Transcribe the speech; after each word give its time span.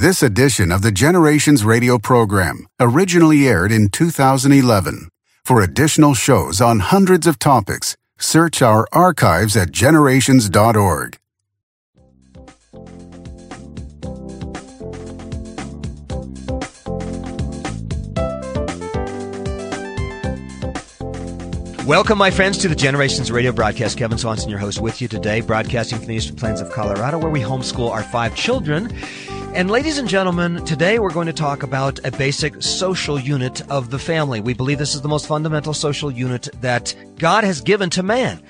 This 0.00 0.22
edition 0.22 0.72
of 0.72 0.80
the 0.80 0.92
Generations 0.92 1.62
Radio 1.62 1.98
program 1.98 2.66
originally 2.80 3.46
aired 3.46 3.70
in 3.70 3.90
2011. 3.90 5.10
For 5.44 5.60
additional 5.60 6.14
shows 6.14 6.58
on 6.58 6.78
hundreds 6.80 7.26
of 7.26 7.38
topics, 7.38 7.98
search 8.18 8.62
our 8.62 8.88
archives 8.92 9.58
at 9.58 9.72
generations.org. 9.72 11.18
Welcome, 21.84 22.16
my 22.16 22.30
friends, 22.30 22.56
to 22.56 22.68
the 22.68 22.74
Generations 22.74 23.30
Radio 23.30 23.52
broadcast. 23.52 23.98
Kevin 23.98 24.16
Swanson, 24.16 24.48
your 24.48 24.60
host, 24.60 24.80
with 24.80 25.02
you 25.02 25.08
today, 25.08 25.42
broadcasting 25.42 25.98
from 25.98 26.06
the 26.06 26.14
Eastern 26.14 26.36
Plains 26.36 26.62
of 26.62 26.70
Colorado, 26.70 27.18
where 27.18 27.30
we 27.30 27.40
homeschool 27.40 27.90
our 27.90 28.02
five 28.02 28.34
children. 28.34 28.96
And 29.52 29.68
ladies 29.68 29.98
and 29.98 30.08
gentlemen, 30.08 30.64
today 30.64 31.00
we're 31.00 31.12
going 31.12 31.26
to 31.26 31.32
talk 31.32 31.64
about 31.64 31.98
a 32.04 32.12
basic 32.12 32.62
social 32.62 33.18
unit 33.18 33.68
of 33.68 33.90
the 33.90 33.98
family. 33.98 34.40
We 34.40 34.54
believe 34.54 34.78
this 34.78 34.94
is 34.94 35.02
the 35.02 35.08
most 35.08 35.26
fundamental 35.26 35.74
social 35.74 36.08
unit 36.08 36.48
that 36.60 36.94
God 37.18 37.42
has 37.42 37.60
given 37.60 37.90
to 37.90 38.04
man. 38.04 38.40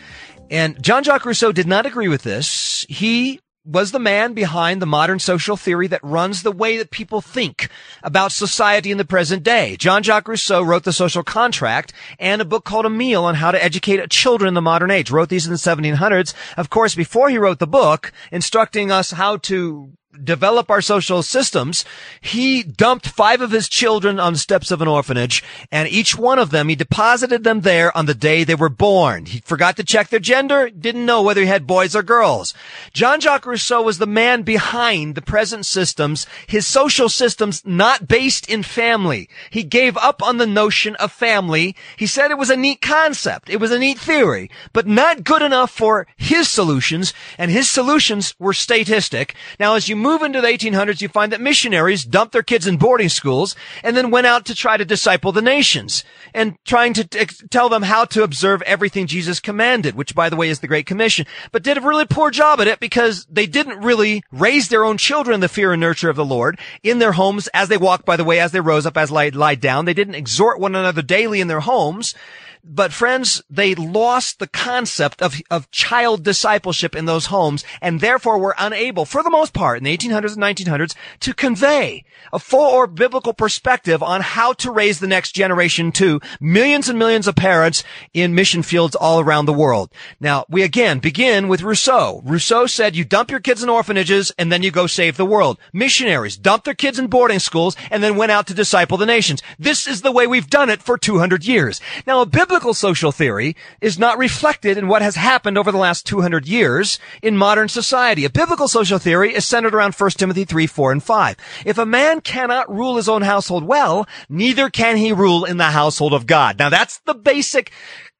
And 0.50 0.80
Jean 0.82 1.02
Jacques 1.02 1.24
Rousseau 1.24 1.52
did 1.52 1.66
not 1.66 1.86
agree 1.86 2.08
with 2.08 2.22
this. 2.22 2.84
He 2.90 3.40
was 3.64 3.92
the 3.92 3.98
man 3.98 4.34
behind 4.34 4.82
the 4.82 4.86
modern 4.86 5.18
social 5.18 5.56
theory 5.56 5.86
that 5.86 6.04
runs 6.04 6.42
the 6.42 6.52
way 6.52 6.76
that 6.76 6.90
people 6.90 7.22
think 7.22 7.70
about 8.02 8.30
society 8.30 8.90
in 8.90 8.98
the 8.98 9.04
present 9.04 9.42
day. 9.42 9.76
Jean 9.78 10.02
Jacques 10.02 10.28
Rousseau 10.28 10.62
wrote 10.62 10.84
The 10.84 10.92
Social 10.92 11.22
Contract 11.22 11.94
and 12.18 12.42
a 12.42 12.44
book 12.44 12.64
called 12.64 12.84
Emile 12.84 13.24
on 13.24 13.36
how 13.36 13.50
to 13.50 13.62
educate 13.62 14.10
children 14.10 14.48
in 14.48 14.54
the 14.54 14.60
modern 14.60 14.90
age. 14.90 15.10
Wrote 15.10 15.30
these 15.30 15.46
in 15.46 15.52
the 15.52 15.58
1700s. 15.58 16.34
Of 16.58 16.68
course, 16.68 16.94
before 16.94 17.30
he 17.30 17.38
wrote 17.38 17.58
the 17.58 17.66
book, 17.66 18.12
instructing 18.30 18.90
us 18.90 19.12
how 19.12 19.38
to 19.38 19.92
develop 20.24 20.70
our 20.70 20.80
social 20.80 21.22
systems, 21.22 21.84
he 22.20 22.62
dumped 22.62 23.08
five 23.08 23.40
of 23.40 23.50
his 23.50 23.68
children 23.68 24.20
on 24.20 24.34
the 24.34 24.38
steps 24.38 24.70
of 24.70 24.82
an 24.82 24.88
orphanage, 24.88 25.42
and 25.70 25.88
each 25.88 26.16
one 26.16 26.38
of 26.38 26.50
them, 26.50 26.68
he 26.68 26.74
deposited 26.74 27.44
them 27.44 27.60
there 27.62 27.96
on 27.96 28.06
the 28.06 28.14
day 28.14 28.44
they 28.44 28.54
were 28.54 28.68
born. 28.68 29.26
He 29.26 29.40
forgot 29.40 29.76
to 29.76 29.84
check 29.84 30.08
their 30.08 30.20
gender, 30.20 30.70
didn't 30.70 31.06
know 31.06 31.22
whether 31.22 31.40
he 31.40 31.46
had 31.46 31.66
boys 31.66 31.94
or 31.94 32.02
girls. 32.02 32.54
Jean-Jacques 32.92 33.46
Rousseau 33.46 33.82
was 33.82 33.98
the 33.98 34.06
man 34.06 34.42
behind 34.42 35.14
the 35.14 35.22
present 35.22 35.66
systems, 35.66 36.26
his 36.46 36.66
social 36.66 37.08
systems 37.08 37.62
not 37.64 38.08
based 38.08 38.48
in 38.48 38.62
family. 38.62 39.28
He 39.50 39.62
gave 39.62 39.96
up 39.96 40.22
on 40.22 40.38
the 40.38 40.46
notion 40.46 40.96
of 40.96 41.12
family. 41.12 41.76
He 41.96 42.06
said 42.06 42.30
it 42.30 42.38
was 42.38 42.50
a 42.50 42.56
neat 42.56 42.80
concept. 42.80 43.48
It 43.48 43.60
was 43.60 43.70
a 43.70 43.78
neat 43.78 43.98
theory, 43.98 44.50
but 44.72 44.86
not 44.86 45.24
good 45.24 45.42
enough 45.42 45.70
for 45.70 46.06
his 46.16 46.48
solutions, 46.48 47.14
and 47.38 47.50
his 47.50 47.68
solutions 47.68 48.34
were 48.38 48.52
statistic. 48.52 49.34
Now, 49.58 49.74
as 49.74 49.88
you 49.88 49.96
move 49.96 50.09
into 50.18 50.40
the 50.40 50.48
1800s, 50.48 51.00
you 51.00 51.08
find 51.08 51.32
that 51.32 51.40
missionaries 51.40 52.04
dumped 52.04 52.32
their 52.32 52.42
kids 52.42 52.66
in 52.66 52.76
boarding 52.76 53.08
schools 53.08 53.56
and 53.82 53.96
then 53.96 54.10
went 54.10 54.26
out 54.26 54.44
to 54.46 54.54
try 54.54 54.76
to 54.76 54.84
disciple 54.84 55.32
the 55.32 55.42
nations 55.42 56.04
and 56.34 56.56
trying 56.64 56.92
to 56.94 57.06
t- 57.06 57.24
tell 57.50 57.68
them 57.68 57.82
how 57.82 58.04
to 58.06 58.22
observe 58.22 58.62
everything 58.62 59.06
Jesus 59.06 59.40
commanded, 59.40 59.94
which 59.94 60.14
by 60.14 60.28
the 60.28 60.36
way 60.36 60.48
is 60.48 60.60
the 60.60 60.68
Great 60.68 60.86
Commission, 60.86 61.26
but 61.52 61.62
did 61.62 61.78
a 61.78 61.80
really 61.80 62.06
poor 62.06 62.30
job 62.30 62.60
at 62.60 62.68
it 62.68 62.80
because 62.80 63.26
they 63.30 63.46
didn't 63.46 63.80
really 63.80 64.22
raise 64.30 64.68
their 64.68 64.84
own 64.84 64.98
children 64.98 65.34
in 65.34 65.40
the 65.40 65.48
fear 65.48 65.72
and 65.72 65.80
nurture 65.80 66.10
of 66.10 66.16
the 66.16 66.24
Lord 66.24 66.58
in 66.82 66.98
their 66.98 67.12
homes 67.12 67.48
as 67.48 67.68
they 67.68 67.76
walked, 67.76 68.04
by 68.04 68.16
the 68.16 68.24
way, 68.24 68.40
as 68.40 68.52
they 68.52 68.60
rose 68.60 68.86
up, 68.86 68.96
as 68.96 69.10
they 69.10 69.30
lied 69.30 69.60
down. 69.60 69.84
They 69.84 69.94
didn't 69.94 70.14
exhort 70.14 70.60
one 70.60 70.74
another 70.74 71.02
daily 71.02 71.40
in 71.40 71.48
their 71.48 71.60
homes. 71.60 72.14
But 72.62 72.92
friends, 72.92 73.42
they 73.48 73.74
lost 73.74 74.38
the 74.38 74.46
concept 74.46 75.22
of, 75.22 75.40
of 75.50 75.70
child 75.70 76.22
discipleship 76.22 76.94
in 76.94 77.06
those 77.06 77.26
homes 77.26 77.64
and 77.80 78.00
therefore 78.00 78.38
were 78.38 78.54
unable, 78.58 79.06
for 79.06 79.22
the 79.22 79.30
most 79.30 79.54
part, 79.54 79.78
in 79.78 79.84
the 79.84 79.96
1800s 79.96 80.36
and 80.36 80.42
1900s, 80.42 80.94
to 81.20 81.32
convey 81.32 82.04
a 82.32 82.38
full 82.38 82.68
or 82.70 82.86
biblical 82.86 83.32
perspective 83.32 84.02
on 84.02 84.20
how 84.20 84.52
to 84.52 84.70
raise 84.70 85.00
the 85.00 85.06
next 85.06 85.32
generation 85.32 85.90
to 85.92 86.20
millions 86.38 86.88
and 86.88 86.98
millions 86.98 87.26
of 87.26 87.34
parents 87.34 87.82
in 88.12 88.34
mission 88.34 88.62
fields 88.62 88.94
all 88.94 89.20
around 89.20 89.46
the 89.46 89.52
world. 89.54 89.90
Now, 90.20 90.44
we 90.48 90.62
again 90.62 90.98
begin 90.98 91.48
with 91.48 91.62
Rousseau. 91.62 92.20
Rousseau 92.24 92.66
said 92.66 92.94
you 92.94 93.06
dump 93.06 93.30
your 93.30 93.40
kids 93.40 93.62
in 93.62 93.70
orphanages 93.70 94.32
and 94.38 94.52
then 94.52 94.62
you 94.62 94.70
go 94.70 94.86
save 94.86 95.16
the 95.16 95.24
world. 95.24 95.58
Missionaries 95.72 96.36
dumped 96.36 96.66
their 96.66 96.74
kids 96.74 96.98
in 96.98 97.06
boarding 97.06 97.38
schools 97.38 97.74
and 97.90 98.02
then 98.02 98.16
went 98.16 98.32
out 98.32 98.46
to 98.48 98.54
disciple 98.54 98.98
the 98.98 99.06
nations. 99.06 99.42
This 99.58 99.86
is 99.86 100.02
the 100.02 100.12
way 100.12 100.26
we've 100.26 100.50
done 100.50 100.68
it 100.68 100.82
for 100.82 100.98
200 100.98 101.46
years. 101.46 101.80
Now, 102.06 102.20
a 102.20 102.26
biblical 102.26 102.49
social 102.50 103.12
theory 103.12 103.54
is 103.80 103.98
not 103.98 104.18
reflected 104.18 104.76
in 104.76 104.88
what 104.88 105.02
has 105.02 105.14
happened 105.14 105.56
over 105.56 105.70
the 105.70 105.78
last 105.78 106.04
200 106.06 106.48
years 106.48 106.98
in 107.22 107.36
modern 107.36 107.68
society. 107.68 108.24
A 108.24 108.30
biblical 108.30 108.66
social 108.66 108.98
theory 108.98 109.34
is 109.34 109.46
centered 109.46 109.74
around 109.74 109.94
1 109.94 110.10
Timothy 110.10 110.44
3, 110.44 110.66
4, 110.66 110.92
and 110.92 111.02
5. 111.02 111.36
If 111.64 111.78
a 111.78 111.86
man 111.86 112.20
cannot 112.20 112.68
rule 112.68 112.96
his 112.96 113.08
own 113.08 113.22
household 113.22 113.64
well, 113.64 114.06
neither 114.28 114.68
can 114.68 114.96
he 114.96 115.12
rule 115.12 115.44
in 115.44 115.58
the 115.58 115.64
household 115.70 116.12
of 116.12 116.26
God. 116.26 116.58
Now 116.58 116.68
that's 116.68 116.98
the 116.98 117.14
basic 117.14 117.70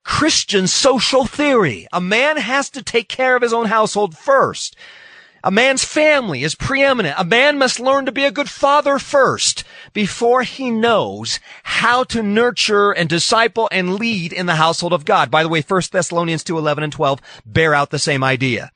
Christian 0.05 0.69
social 0.69 1.27
theory. 1.27 1.89
A 1.93 2.01
man 2.01 2.37
has 2.37 2.71
to 2.71 2.83
take 2.83 3.09
care 3.09 3.35
of 3.35 3.43
his 3.43 3.53
own 3.53 3.67
household 3.67 4.17
first. 4.17 4.77
A 5.43 5.51
man's 5.51 5.85
family 5.85 6.43
is 6.43 6.55
preeminent. 6.55 7.15
A 7.19 7.25
man 7.25 7.57
must 7.57 7.81
learn 7.81 8.05
to 8.05 8.13
be 8.13 8.25
a 8.25 8.31
good 8.31 8.51
father 8.51 8.99
first 8.99 9.65
before 9.95 10.43
he 10.43 10.71
knows 10.71 11.41
how 11.63 12.05
to 12.05 12.23
nurture 12.23 12.93
and 12.93 13.09
disciple 13.09 13.69
and 13.73 13.95
lead 13.95 14.35
in 14.35 14.45
the 14.45 14.57
household 14.57 14.93
of 14.93 15.07
God. 15.07 15.31
By 15.31 15.43
the 15.43 15.49
way, 15.49 15.63
1 15.63 15.83
Thessalonians 15.91 16.45
2, 16.45 16.59
11 16.59 16.85
and 16.85 16.93
12 16.93 17.21
bear 17.47 17.75
out 17.75 17.91
the 17.91 17.99
same 17.99 18.23
idea. 18.23 18.71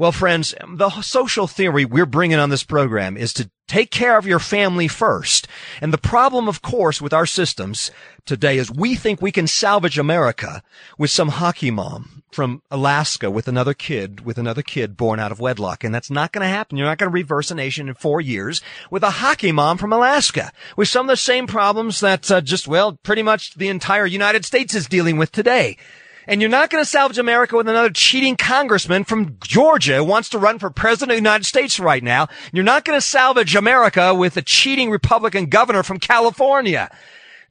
Well, 0.00 0.12
friends, 0.12 0.54
the 0.66 0.88
social 1.02 1.46
theory 1.46 1.84
we're 1.84 2.06
bringing 2.06 2.38
on 2.38 2.48
this 2.48 2.64
program 2.64 3.18
is 3.18 3.34
to 3.34 3.50
take 3.68 3.90
care 3.90 4.16
of 4.16 4.26
your 4.26 4.38
family 4.38 4.88
first. 4.88 5.46
And 5.82 5.92
the 5.92 5.98
problem, 5.98 6.48
of 6.48 6.62
course, 6.62 7.02
with 7.02 7.12
our 7.12 7.26
systems 7.26 7.90
today 8.24 8.56
is 8.56 8.70
we 8.70 8.94
think 8.94 9.20
we 9.20 9.30
can 9.30 9.46
salvage 9.46 9.98
America 9.98 10.62
with 10.96 11.10
some 11.10 11.28
hockey 11.28 11.70
mom 11.70 12.22
from 12.32 12.62
Alaska 12.70 13.30
with 13.30 13.46
another 13.46 13.74
kid, 13.74 14.24
with 14.24 14.38
another 14.38 14.62
kid 14.62 14.96
born 14.96 15.20
out 15.20 15.32
of 15.32 15.38
wedlock. 15.38 15.84
And 15.84 15.94
that's 15.94 16.10
not 16.10 16.32
going 16.32 16.44
to 16.44 16.48
happen. 16.48 16.78
You're 16.78 16.86
not 16.86 16.96
going 16.96 17.10
to 17.10 17.14
reverse 17.14 17.50
a 17.50 17.54
nation 17.54 17.86
in 17.86 17.94
four 17.94 18.22
years 18.22 18.62
with 18.90 19.02
a 19.02 19.10
hockey 19.10 19.52
mom 19.52 19.76
from 19.76 19.92
Alaska 19.92 20.50
with 20.78 20.88
some 20.88 21.10
of 21.10 21.12
the 21.12 21.16
same 21.18 21.46
problems 21.46 22.00
that 22.00 22.30
uh, 22.30 22.40
just, 22.40 22.66
well, 22.66 22.98
pretty 23.02 23.22
much 23.22 23.52
the 23.56 23.68
entire 23.68 24.06
United 24.06 24.46
States 24.46 24.74
is 24.74 24.86
dealing 24.86 25.18
with 25.18 25.30
today. 25.30 25.76
And 26.26 26.40
you're 26.40 26.50
not 26.50 26.70
going 26.70 26.82
to 26.82 26.88
salvage 26.88 27.18
America 27.18 27.56
with 27.56 27.68
another 27.68 27.90
cheating 27.90 28.36
congressman 28.36 29.04
from 29.04 29.36
Georgia 29.40 29.96
who 29.96 30.04
wants 30.04 30.28
to 30.30 30.38
run 30.38 30.58
for 30.58 30.70
president 30.70 31.12
of 31.12 31.16
the 31.16 31.28
United 31.28 31.44
States 31.44 31.80
right 31.80 32.02
now. 32.02 32.28
You're 32.52 32.64
not 32.64 32.84
going 32.84 32.96
to 32.96 33.04
salvage 33.04 33.56
America 33.56 34.14
with 34.14 34.36
a 34.36 34.42
cheating 34.42 34.90
Republican 34.90 35.46
governor 35.46 35.82
from 35.82 35.98
California. 35.98 36.90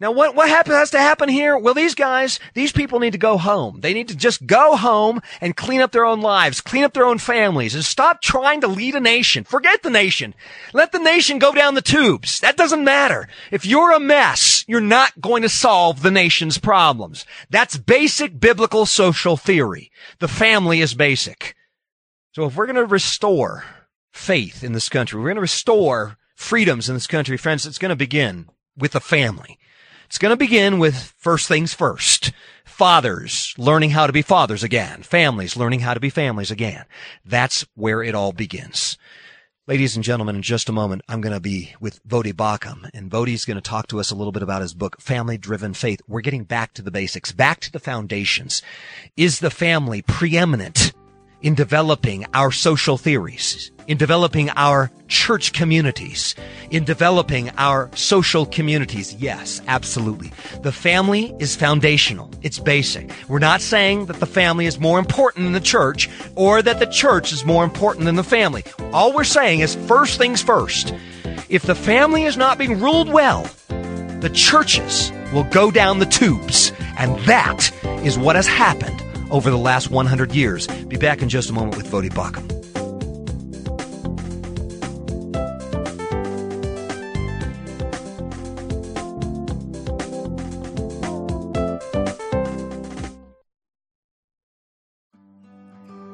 Now, 0.01 0.13
what, 0.13 0.33
what 0.33 0.47
happen, 0.47 0.71
has 0.71 0.91
to 0.91 0.99
happen 0.99 1.27
here? 1.27 1.57
Well, 1.57 1.73
these 1.73 1.93
guys, 1.93 2.39
these 2.53 2.71
people 2.71 2.99
need 2.99 3.11
to 3.11 3.17
go 3.17 3.37
home. 3.37 3.81
They 3.81 3.93
need 3.93 4.07
to 4.07 4.15
just 4.15 4.47
go 4.47 4.77
home 4.77 5.21
and 5.41 5.57
clean 5.57 5.81
up 5.81 5.91
their 5.91 6.05
own 6.05 6.21
lives, 6.21 6.61
clean 6.61 6.85
up 6.85 6.93
their 6.93 7.05
own 7.05 7.17
families, 7.17 7.75
and 7.75 7.83
stop 7.83 8.21
trying 8.21 8.61
to 8.61 8.67
lead 8.69 8.95
a 8.95 9.01
nation. 9.01 9.43
Forget 9.43 9.83
the 9.83 9.89
nation. 9.89 10.33
Let 10.71 10.93
the 10.93 10.99
nation 10.99 11.37
go 11.37 11.53
down 11.53 11.75
the 11.75 11.81
tubes. 11.81 12.39
That 12.39 12.55
doesn't 12.55 12.83
matter. 12.83 13.27
If 13.51 13.65
you're 13.65 13.91
a 13.91 13.99
mess, 13.99 14.63
you're 14.69 14.79
not 14.79 15.19
going 15.19 15.41
to 15.41 15.49
solve 15.49 16.01
the 16.01 16.11
nation's 16.11 16.57
problems. 16.57 17.25
That's 17.49 17.75
basic 17.75 18.39
biblical 18.39 18.85
social 18.85 19.35
theory. 19.35 19.91
The 20.19 20.29
family 20.29 20.79
is 20.79 20.93
basic. 20.93 21.55
So 22.35 22.45
if 22.45 22.55
we're 22.55 22.67
going 22.67 22.77
to 22.77 22.85
restore 22.85 23.65
faith 24.13 24.63
in 24.63 24.71
this 24.71 24.87
country, 24.87 25.19
we're 25.19 25.27
going 25.27 25.35
to 25.35 25.41
restore 25.41 26.17
freedoms 26.35 26.87
in 26.87 26.95
this 26.95 27.07
country, 27.07 27.35
friends, 27.35 27.65
it's 27.65 27.77
going 27.77 27.89
to 27.89 27.97
begin 27.97 28.47
with 28.77 28.93
the 28.93 29.01
family. 29.01 29.58
It's 30.09 30.17
going 30.17 30.31
to 30.31 30.37
begin 30.37 30.79
with 30.79 31.13
first 31.19 31.47
things 31.47 31.75
first. 31.75 32.31
Fathers 32.65 33.53
learning 33.59 33.91
how 33.91 34.07
to 34.07 34.11
be 34.11 34.23
fathers 34.23 34.63
again. 34.63 35.03
Families 35.03 35.55
learning 35.55 35.81
how 35.81 35.93
to 35.93 35.99
be 35.99 36.09
families 36.09 36.49
again. 36.49 36.85
That's 37.23 37.63
where 37.75 38.01
it 38.01 38.15
all 38.15 38.31
begins. 38.31 38.97
Ladies 39.67 39.95
and 39.95 40.03
gentlemen, 40.03 40.37
in 40.37 40.41
just 40.41 40.67
a 40.67 40.71
moment, 40.71 41.03
I'm 41.07 41.21
going 41.21 41.35
to 41.35 41.39
be 41.39 41.75
with 41.79 42.03
Voddie 42.07 42.33
Baucham, 42.33 42.89
and 42.91 43.11
Voddie's 43.11 43.45
going 43.45 43.57
to 43.57 43.61
talk 43.61 43.85
to 43.89 43.99
us 43.99 44.09
a 44.09 44.15
little 44.15 44.31
bit 44.31 44.41
about 44.41 44.63
his 44.63 44.73
book, 44.73 44.99
Family 44.99 45.37
Driven 45.37 45.75
Faith. 45.75 46.01
We're 46.07 46.21
getting 46.21 46.43
back 46.43 46.73
to 46.73 46.81
the 46.81 46.89
basics, 46.89 47.31
back 47.31 47.59
to 47.59 47.71
the 47.71 47.79
foundations. 47.79 48.63
Is 49.15 49.41
the 49.41 49.51
family 49.51 50.01
preeminent 50.01 50.91
in 51.41 51.55
developing 51.55 52.25
our 52.33 52.51
social 52.51 52.97
theories? 52.97 53.71
in 53.89 53.97
developing 53.97 54.51
our 54.51 54.91
church 55.07 55.51
communities, 55.51 56.35
in 56.69 56.83
developing 56.83 57.49
our 57.57 57.89
social 57.95 58.45
communities. 58.45 59.15
Yes, 59.15 59.63
absolutely. 59.67 60.31
The 60.61 60.71
family 60.71 61.35
is 61.39 61.55
foundational. 61.55 62.29
It's 62.43 62.59
basic. 62.59 63.09
We're 63.27 63.39
not 63.39 63.61
saying 63.61 64.05
that 64.05 64.19
the 64.19 64.27
family 64.27 64.67
is 64.67 64.79
more 64.79 64.99
important 64.99 65.45
than 65.45 65.53
the 65.53 65.59
church 65.59 66.07
or 66.35 66.61
that 66.61 66.77
the 66.77 66.85
church 66.85 67.33
is 67.33 67.43
more 67.43 67.63
important 67.63 68.05
than 68.05 68.15
the 68.15 68.23
family. 68.23 68.63
All 68.93 69.11
we're 69.11 69.23
saying 69.23 69.61
is 69.61 69.73
first 69.87 70.19
things 70.19 70.39
first. 70.39 70.93
If 71.49 71.63
the 71.63 71.73
family 71.73 72.25
is 72.25 72.37
not 72.37 72.59
being 72.59 72.79
ruled 72.79 73.11
well, 73.11 73.49
the 74.19 74.31
churches 74.31 75.11
will 75.33 75.45
go 75.45 75.71
down 75.71 75.97
the 75.97 76.05
tubes. 76.05 76.71
And 76.99 77.17
that 77.21 77.71
is 78.05 78.19
what 78.19 78.35
has 78.35 78.45
happened 78.45 79.03
over 79.29 79.49
the 79.49 79.57
last 79.57 79.91
100 79.91 80.33
years. 80.33 80.67
Be 80.87 80.97
back 80.97 81.21
in 81.21 81.29
just 81.29 81.49
a 81.49 81.53
moment 81.53 81.77
with 81.77 81.87
Voddie 81.87 82.11
Baucham. 82.11 82.59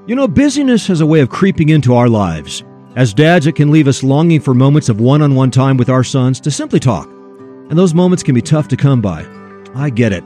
You 0.08 0.16
know, 0.16 0.28
busyness 0.28 0.86
has 0.86 1.02
a 1.02 1.06
way 1.06 1.22
of 1.22 1.30
creeping 1.30 1.70
into 1.70 1.96
our 1.96 2.08
lives. 2.08 2.64
As 2.96 3.12
dads, 3.12 3.48
it 3.48 3.56
can 3.56 3.72
leave 3.72 3.88
us 3.88 4.04
longing 4.04 4.40
for 4.40 4.54
moments 4.54 4.88
of 4.88 5.02
one 5.02 5.24
on 5.24 5.34
one 5.34 5.50
time 5.50 5.78
with 5.78 5.90
our 5.90 6.04
sons 6.04 6.40
to 6.42 6.52
simply 6.52 6.80
talk. 6.80 7.08
And 7.08 7.72
those 7.72 7.96
moments 7.96 8.22
can 8.22 8.36
be 8.36 8.42
tough 8.42 8.68
to 8.68 8.78
come 8.78 9.02
by. 9.02 9.26
I 9.74 9.90
get 9.90 10.14
it. 10.14 10.24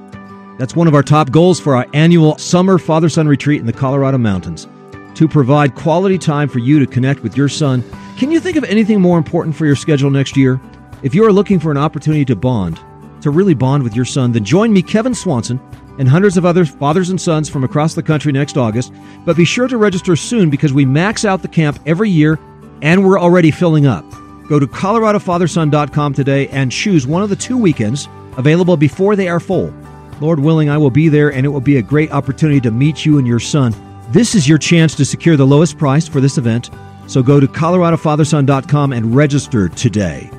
That's 0.59 0.75
one 0.75 0.89
of 0.89 0.93
our 0.93 1.03
top 1.03 1.31
goals 1.31 1.57
for 1.57 1.77
our 1.77 1.87
annual 1.93 2.37
summer 2.37 2.77
father 2.77 3.07
son 3.07 3.29
retreat 3.29 3.61
in 3.61 3.65
the 3.65 3.71
Colorado 3.71 4.17
Mountains 4.17 4.67
to 5.15 5.25
provide 5.25 5.73
quality 5.73 6.17
time 6.17 6.49
for 6.49 6.59
you 6.59 6.79
to 6.79 6.85
connect 6.85 7.23
with 7.23 7.37
your 7.37 7.47
son. 7.47 7.81
Can 8.17 8.29
you 8.29 8.41
think 8.41 8.57
of 8.57 8.65
anything 8.65 8.99
more 8.99 9.17
important 9.17 9.55
for 9.55 9.65
your 9.65 9.77
schedule 9.77 10.11
next 10.11 10.35
year? 10.35 10.59
If 11.01 11.15
you 11.15 11.23
are 11.23 11.31
looking 11.31 11.61
for 11.61 11.71
an 11.71 11.77
opportunity 11.77 12.25
to 12.25 12.35
bond, 12.35 12.77
to 13.21 13.31
really 13.31 13.53
bond 13.53 13.83
with 13.83 13.95
your 13.95 14.03
son, 14.03 14.33
then 14.33 14.43
join 14.43 14.73
me, 14.73 14.81
Kevin 14.81 15.15
Swanson, 15.15 15.61
and 15.97 16.09
hundreds 16.09 16.35
of 16.35 16.45
other 16.45 16.65
fathers 16.65 17.09
and 17.09 17.21
sons 17.21 17.47
from 17.47 17.63
across 17.63 17.93
the 17.93 18.03
country 18.03 18.33
next 18.33 18.57
August. 18.57 18.91
But 19.25 19.37
be 19.37 19.45
sure 19.45 19.69
to 19.69 19.77
register 19.77 20.17
soon 20.17 20.49
because 20.49 20.73
we 20.73 20.83
max 20.83 21.23
out 21.23 21.41
the 21.41 21.47
camp 21.47 21.79
every 21.85 22.09
year 22.09 22.37
and 22.81 23.05
we're 23.05 23.19
already 23.19 23.51
filling 23.51 23.87
up. 23.87 24.03
Go 24.49 24.59
to 24.59 24.67
coloradofatherson.com 24.67 26.13
today 26.13 26.49
and 26.49 26.69
choose 26.69 27.07
one 27.07 27.23
of 27.23 27.29
the 27.29 27.35
two 27.37 27.57
weekends 27.57 28.09
available 28.35 28.75
before 28.75 29.15
they 29.15 29.29
are 29.29 29.39
full. 29.39 29.73
Lord 30.21 30.39
willing, 30.39 30.69
I 30.69 30.77
will 30.77 30.89
be 30.89 31.09
there 31.09 31.31
and 31.31 31.45
it 31.45 31.49
will 31.49 31.61
be 31.61 31.77
a 31.77 31.81
great 31.81 32.11
opportunity 32.11 32.59
to 32.61 32.71
meet 32.71 33.05
you 33.05 33.17
and 33.17 33.27
your 33.27 33.39
son. 33.39 33.73
This 34.09 34.35
is 34.35 34.47
your 34.47 34.57
chance 34.57 34.95
to 34.95 35.05
secure 35.05 35.37
the 35.37 35.47
lowest 35.47 35.77
price 35.77 36.07
for 36.07 36.19
this 36.19 36.37
event. 36.37 36.69
So 37.07 37.23
go 37.23 37.39
to 37.39 37.47
coloradofatherson.com 37.47 38.93
and 38.93 39.15
register 39.15 39.69
today. 39.69 40.29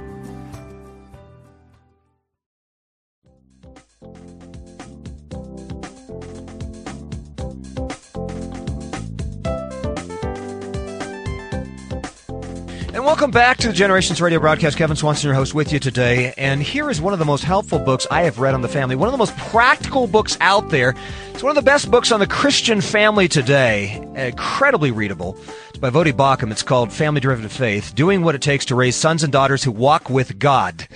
Welcome 13.20 13.32
back 13.32 13.58
to 13.58 13.67
the 13.67 13.75
Generations 13.75 14.19
Radio 14.22 14.40
broadcast. 14.40 14.78
Kevin 14.78 14.96
Swanson, 14.96 15.28
your 15.28 15.34
host, 15.34 15.52
with 15.52 15.75
you 15.75 15.78
today. 15.78 16.32
And 16.38 16.62
here 16.62 16.88
is 16.88 17.02
one 17.02 17.12
of 17.12 17.19
the 17.19 17.26
most 17.26 17.44
helpful 17.44 17.78
books 17.78 18.06
I 18.11 18.22
have 18.22 18.38
read 18.38 18.55
on 18.55 18.62
the 18.62 18.69
family, 18.69 18.96
one 18.96 19.08
of 19.08 19.12
the 19.12 19.19
most 19.19 19.37
practical 19.37 20.06
books 20.06 20.38
out 20.40 20.70
there. 20.70 20.94
It's 21.34 21.43
one 21.43 21.50
of 21.50 21.55
the 21.55 21.70
best 21.70 21.90
books 21.90 22.12
on 22.12 22.20
the 22.20 22.26
Christian 22.26 22.81
family 22.81 23.28
today, 23.28 24.02
incredibly 24.14 24.90
readable. 24.90 25.37
It's 25.69 25.76
by 25.76 25.90
Voddie 25.90 26.14
Baucham. 26.14 26.50
It's 26.50 26.62
called 26.62 26.94
Family 26.94 27.20
Driven 27.20 27.46
Faith 27.50 27.94
Doing 27.94 28.22
What 28.22 28.37
It 28.37 28.40
Takes 28.40 28.64
to 28.64 28.75
Raise 28.75 28.96
Sons 28.96 29.22
and 29.22 29.31
Daughters 29.31 29.64
Who 29.64 29.72
Walk 29.72 30.08
with 30.08 30.38
God. 30.38 30.88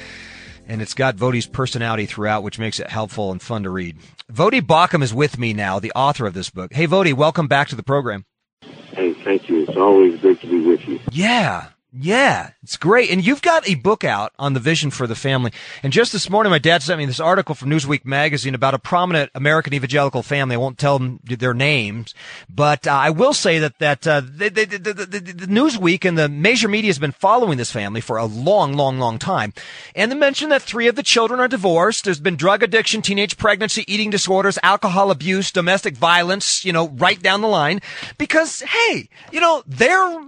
And 0.67 0.81
it's 0.81 0.95
got 0.95 1.17
Voddie's 1.17 1.47
personality 1.47 2.07
throughout, 2.07 2.43
which 2.43 2.59
makes 2.59 2.81
it 2.81 2.89
helpful 2.89 3.33
and 3.33 3.43
fun 3.43 3.65
to 3.65 3.71
read. 3.71 3.99
Voddie 4.33 4.63
Baucham 4.63 5.03
is 5.03 5.13
with 5.13 5.39
me 5.39 5.53
now, 5.53 5.79
the 5.79 5.93
author 5.93 6.25
of 6.25 6.33
this 6.33 6.49
book. 6.49 6.73
Hey, 6.73 6.87
Voddie, 6.87 7.13
welcome 7.13 7.49
back 7.49 7.69
to 7.69 7.77
the 7.77 7.83
program. 7.83 8.25
Hey, 8.63 9.13
thank 9.13 9.51
you. 9.51 9.65
It's 9.65 9.77
always 9.77 10.19
great 10.23 10.41
to 10.41 10.47
be 10.47 10.61
with 10.61 10.89
you. 10.89 11.01
Yeah. 11.13 11.69
Yeah, 11.97 12.51
it's 12.61 12.77
great. 12.77 13.11
And 13.11 13.25
you've 13.25 13.41
got 13.41 13.69
a 13.69 13.77
book 13.77 14.03
out 14.03 14.33
on 14.37 14.53
the 14.53 14.59
vision 14.59 14.91
for 14.91 15.07
the 15.07 15.15
family. 15.15 15.53
And 15.81 15.93
just 15.93 16.13
this 16.13 16.29
morning, 16.29 16.51
my 16.51 16.59
dad 16.59 16.83
sent 16.83 16.99
me 16.99 17.07
this 17.07 17.21
article 17.21 17.55
from 17.55 17.71
Newsweek 17.71 18.05
magazine 18.05 18.57
about 18.57 18.75
a 18.75 18.81
prominent 18.81 19.31
American 19.33 19.75
evangelical 19.75 20.25
family. 20.25 20.55
I 20.55 20.59
won't 20.59 20.77
tell 20.77 20.99
them 20.99 21.21
their 21.23 21.55
names, 21.55 22.13
but 22.53 22.89
uh, 22.89 22.91
I 22.91 23.11
will 23.11 23.33
say 23.33 23.61
that, 23.61 23.79
that, 23.79 24.09
uh, 24.09 24.23
the, 24.23 24.49
the, 24.49 24.65
the, 24.65 24.93
the, 24.93 25.47
Newsweek 25.47 26.05
and 26.05 26.19
the 26.19 26.29
major 26.29 26.67
media 26.67 26.89
has 26.89 26.99
been 26.99 27.13
following 27.13 27.59
this 27.59 27.71
family 27.71 28.01
for 28.01 28.17
a 28.17 28.25
long, 28.25 28.73
long, 28.73 28.99
long 28.99 29.21
time. 29.21 29.53
And 29.95 30.11
they 30.11 30.17
mentioned 30.17 30.51
that 30.51 30.63
three 30.63 30.89
of 30.89 30.97
the 30.97 31.03
children 31.05 31.39
are 31.39 31.47
divorced. 31.47 32.07
There's 32.07 32.19
been 32.19 32.35
drug 32.35 32.65
addiction, 32.65 33.03
teenage 33.03 33.37
pregnancy, 33.37 33.85
eating 33.87 34.11
disorders, 34.11 34.59
alcohol 34.65 35.13
abuse, 35.13 35.53
domestic 35.53 35.97
violence, 35.97 36.65
you 36.65 36.73
know, 36.73 36.89
right 36.89 37.23
down 37.23 37.41
the 37.41 37.47
line. 37.47 37.81
Because, 38.19 38.63
hey, 38.63 39.09
you 39.31 39.39
know, 39.39 39.63
they're 39.69 40.21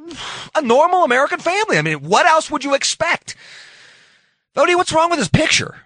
a 0.54 0.62
normal 0.62 1.02
American 1.02 1.40
family 1.40 1.55
family. 1.56 1.78
I 1.78 1.82
mean, 1.82 2.02
what 2.02 2.26
else 2.26 2.50
would 2.50 2.64
you 2.64 2.74
expect? 2.74 3.36
Voddie, 4.54 4.76
what's 4.76 4.92
wrong 4.92 5.10
with 5.10 5.18
this 5.18 5.28
picture? 5.28 5.76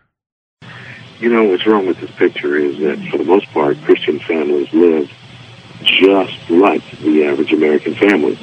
You 1.19 1.29
know, 1.29 1.45
what's 1.45 1.67
wrong 1.67 1.87
with 1.87 2.01
this 2.01 2.11
picture 2.13 2.57
is 2.57 2.79
that 2.79 2.99
for 3.11 3.19
the 3.19 3.25
most 3.25 3.47
part, 3.49 3.77
Christian 3.83 4.19
families 4.21 4.73
live 4.73 5.11
just 5.83 6.51
like 6.51 6.83
the 6.99 7.25
average 7.25 7.53
American 7.53 7.95
family. 7.95 8.39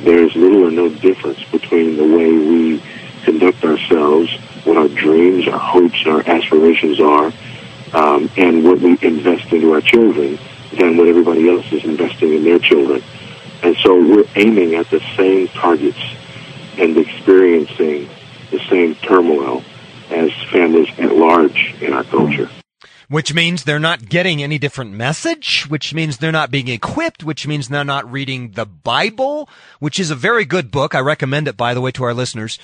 There's 0.00 0.34
little 0.34 0.66
or 0.66 0.70
no 0.70 0.88
difference 0.88 1.42
between 1.50 1.96
the 1.96 2.04
way 2.04 2.32
we 2.32 2.82
conduct 3.24 3.64
ourselves, 3.64 4.32
what 4.64 4.76
our 4.76 4.88
dreams, 4.88 5.48
our 5.48 5.58
hopes, 5.58 6.06
our 6.06 6.20
aspirations 6.28 7.00
are, 7.00 7.32
um, 7.92 8.30
and 8.36 8.64
what 8.64 8.78
we 8.80 8.98
invest 9.02 9.52
into 9.52 9.72
our 9.72 9.80
children 9.80 10.38
than 10.78 10.96
what 10.96 11.08
everybody 11.08 11.48
else 11.48 11.70
is 11.72 11.84
investing 11.84 12.34
in 12.34 12.44
their 12.44 12.58
children. 12.58 13.02
And 13.62 13.76
so 13.78 13.98
we're 13.98 14.26
aiming 14.34 14.74
at 14.74 14.90
the 14.90 15.00
same 15.16 15.48
targets 15.48 15.98
and 16.78 16.96
experiencing 16.96 18.08
the 18.50 18.58
same 18.70 18.94
turmoil 18.96 19.62
as 20.10 20.30
families 20.50 20.88
at 20.98 21.14
large 21.14 21.74
in 21.80 21.92
our 21.92 22.04
culture. 22.04 22.48
Which 23.08 23.32
means 23.32 23.62
they're 23.62 23.78
not 23.78 24.08
getting 24.08 24.42
any 24.42 24.58
different 24.58 24.92
message, 24.92 25.66
which 25.68 25.94
means 25.94 26.18
they're 26.18 26.32
not 26.32 26.50
being 26.50 26.68
equipped, 26.68 27.22
which 27.22 27.46
means 27.46 27.68
they're 27.68 27.84
not 27.84 28.10
reading 28.10 28.52
the 28.52 28.66
Bible, 28.66 29.48
which 29.78 30.00
is 30.00 30.10
a 30.10 30.16
very 30.16 30.44
good 30.44 30.72
book. 30.72 30.94
I 30.94 30.98
recommend 30.98 31.46
it, 31.46 31.56
by 31.56 31.72
the 31.72 31.80
way, 31.80 31.92
to 31.92 32.04
our 32.04 32.14
listeners. 32.14 32.58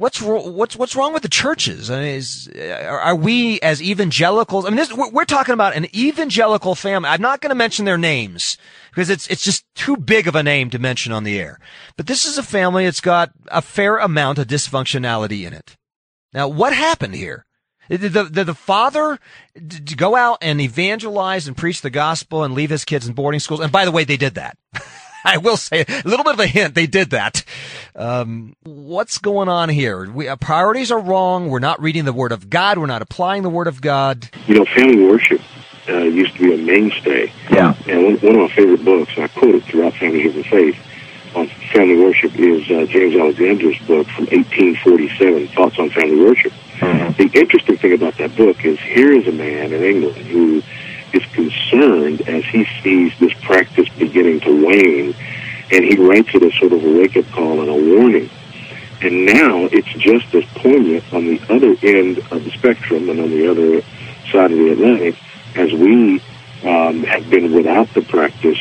What's 0.00 0.22
what's 0.22 0.76
what's 0.76 0.96
wrong 0.96 1.12
with 1.12 1.22
the 1.22 1.28
churches? 1.28 1.90
I 1.90 2.00
mean, 2.00 2.14
is, 2.14 2.48
are 2.58 3.14
we 3.14 3.60
as 3.60 3.82
evangelicals? 3.82 4.64
I 4.64 4.70
mean, 4.70 4.76
this, 4.76 4.90
we're, 4.90 5.10
we're 5.10 5.26
talking 5.26 5.52
about 5.52 5.76
an 5.76 5.94
evangelical 5.94 6.74
family. 6.74 7.10
I'm 7.10 7.20
not 7.20 7.42
going 7.42 7.50
to 7.50 7.54
mention 7.54 7.84
their 7.84 7.98
names 7.98 8.56
because 8.88 9.10
it's 9.10 9.26
it's 9.26 9.44
just 9.44 9.66
too 9.74 9.98
big 9.98 10.26
of 10.26 10.34
a 10.34 10.42
name 10.42 10.70
to 10.70 10.78
mention 10.78 11.12
on 11.12 11.24
the 11.24 11.38
air. 11.38 11.60
But 11.98 12.06
this 12.06 12.24
is 12.24 12.38
a 12.38 12.42
family 12.42 12.86
that's 12.86 13.02
got 13.02 13.32
a 13.48 13.60
fair 13.60 13.98
amount 13.98 14.38
of 14.38 14.46
dysfunctionality 14.46 15.46
in 15.46 15.52
it. 15.52 15.76
Now, 16.32 16.48
what 16.48 16.72
happened 16.72 17.14
here? 17.14 17.44
Did 17.90 18.14
the, 18.14 18.24
the 18.24 18.54
father 18.54 19.18
go 19.96 20.16
out 20.16 20.38
and 20.40 20.62
evangelize 20.62 21.46
and 21.46 21.54
preach 21.54 21.82
the 21.82 21.90
gospel 21.90 22.42
and 22.42 22.54
leave 22.54 22.70
his 22.70 22.86
kids 22.86 23.06
in 23.06 23.12
boarding 23.12 23.40
schools? 23.40 23.60
And 23.60 23.70
by 23.70 23.84
the 23.84 23.90
way, 23.90 24.04
they 24.04 24.16
did 24.16 24.36
that. 24.36 24.56
I 25.24 25.38
will 25.38 25.56
say 25.56 25.84
a 25.86 26.02
little 26.08 26.24
bit 26.24 26.34
of 26.34 26.40
a 26.40 26.46
hint. 26.46 26.74
They 26.74 26.86
did 26.86 27.10
that. 27.10 27.44
Um, 27.94 28.56
what's 28.62 29.18
going 29.18 29.48
on 29.48 29.68
here? 29.68 30.10
We, 30.10 30.28
uh, 30.28 30.36
priorities 30.36 30.90
are 30.90 31.00
wrong. 31.00 31.48
We're 31.50 31.58
not 31.58 31.80
reading 31.80 32.04
the 32.04 32.12
Word 32.12 32.32
of 32.32 32.48
God. 32.48 32.78
We're 32.78 32.86
not 32.86 33.02
applying 33.02 33.42
the 33.42 33.50
Word 33.50 33.66
of 33.66 33.80
God. 33.80 34.28
You 34.46 34.56
know, 34.56 34.64
family 34.64 35.04
worship 35.04 35.40
uh, 35.88 35.98
used 35.98 36.34
to 36.36 36.40
be 36.40 36.54
a 36.54 36.58
mainstay. 36.58 37.32
Yeah. 37.50 37.74
And 37.86 38.04
one, 38.04 38.16
one 38.16 38.34
of 38.36 38.50
my 38.50 38.54
favorite 38.54 38.84
books, 38.84 39.12
and 39.16 39.24
I 39.24 39.28
quote 39.28 39.54
it 39.54 39.64
throughout 39.64 39.94
Family 39.94 40.26
of 40.26 40.46
Faith, 40.46 40.76
on 41.34 41.46
family 41.72 41.96
worship 41.96 42.34
is 42.36 42.68
uh, 42.70 42.86
James 42.86 43.14
Alexander's 43.14 43.78
book 43.80 44.06
from 44.08 44.26
1847, 44.26 45.48
Thoughts 45.48 45.78
on 45.78 45.90
Family 45.90 46.20
Worship. 46.20 46.52
Mm-hmm. 46.78 47.12
The 47.22 47.38
interesting 47.38 47.76
thing 47.76 47.92
about 47.92 48.16
that 48.18 48.34
book 48.36 48.64
is 48.64 48.80
here 48.80 49.12
is 49.12 49.28
a 49.28 49.32
man 49.32 49.72
in 49.72 49.82
England 49.82 50.16
who 50.16 50.62
is 51.14 51.24
concerned 51.32 52.22
as 52.22 52.44
he 52.44 52.66
sees 52.82 53.12
this 53.18 53.32
practice 53.42 53.88
beginning 53.98 54.40
to 54.40 54.66
wane, 54.66 55.14
and 55.72 55.84
he 55.84 55.96
writes 55.96 56.28
it 56.34 56.42
as 56.42 56.54
sort 56.54 56.72
of 56.72 56.84
a 56.84 56.98
wake-up 56.98 57.26
call 57.32 57.60
and 57.60 57.68
a 57.68 57.96
warning. 57.96 58.30
And 59.02 59.26
now 59.26 59.64
it's 59.72 59.92
just 59.94 60.34
as 60.34 60.44
poignant 60.56 61.04
on 61.12 61.24
the 61.24 61.40
other 61.48 61.74
end 61.82 62.18
of 62.30 62.44
the 62.44 62.50
spectrum 62.50 63.08
and 63.08 63.20
on 63.20 63.30
the 63.30 63.50
other 63.50 63.82
side 64.30 64.52
of 64.52 64.58
the 64.58 64.72
Atlantic 64.72 65.16
as 65.54 65.72
we 65.72 66.20
um, 66.64 67.02
have 67.04 67.28
been 67.30 67.54
without 67.54 67.92
the 67.94 68.02
practice 68.02 68.58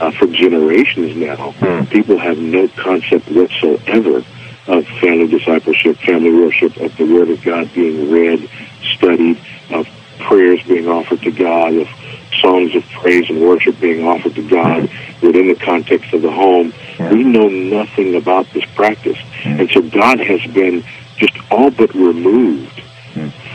uh, 0.00 0.10
for 0.12 0.26
generations 0.26 1.16
now. 1.16 1.52
Mm. 1.60 1.88
People 1.90 2.18
have 2.18 2.38
no 2.38 2.68
concept 2.68 3.30
whatsoever 3.30 4.24
of 4.66 4.86
family 5.00 5.28
discipleship, 5.28 5.96
family 5.98 6.32
worship, 6.32 6.76
of 6.78 6.96
the 6.96 7.04
Word 7.04 7.30
of 7.30 7.42
God 7.42 7.72
being 7.72 8.10
read, 8.10 8.50
studied, 8.96 9.38
of 9.70 9.88
prayers 10.18 10.62
being 10.64 10.88
offered 10.88 11.22
to 11.22 11.30
God, 11.30 11.74
of 11.74 11.88
songs 12.40 12.74
of 12.74 12.84
praise 12.90 13.28
and 13.30 13.40
worship 13.40 13.78
being 13.80 14.06
offered 14.06 14.34
to 14.34 14.48
God 14.48 14.82
within 15.22 15.48
the 15.48 15.58
context 15.60 16.12
of 16.12 16.22
the 16.22 16.30
home. 16.30 16.72
We 16.98 17.24
know 17.24 17.48
nothing 17.48 18.14
about 18.16 18.46
this 18.52 18.64
practice. 18.74 19.18
And 19.44 19.70
so 19.70 19.82
God 19.82 20.20
has 20.20 20.44
been 20.52 20.84
just 21.16 21.36
all 21.50 21.70
but 21.70 21.94
removed 21.94 22.82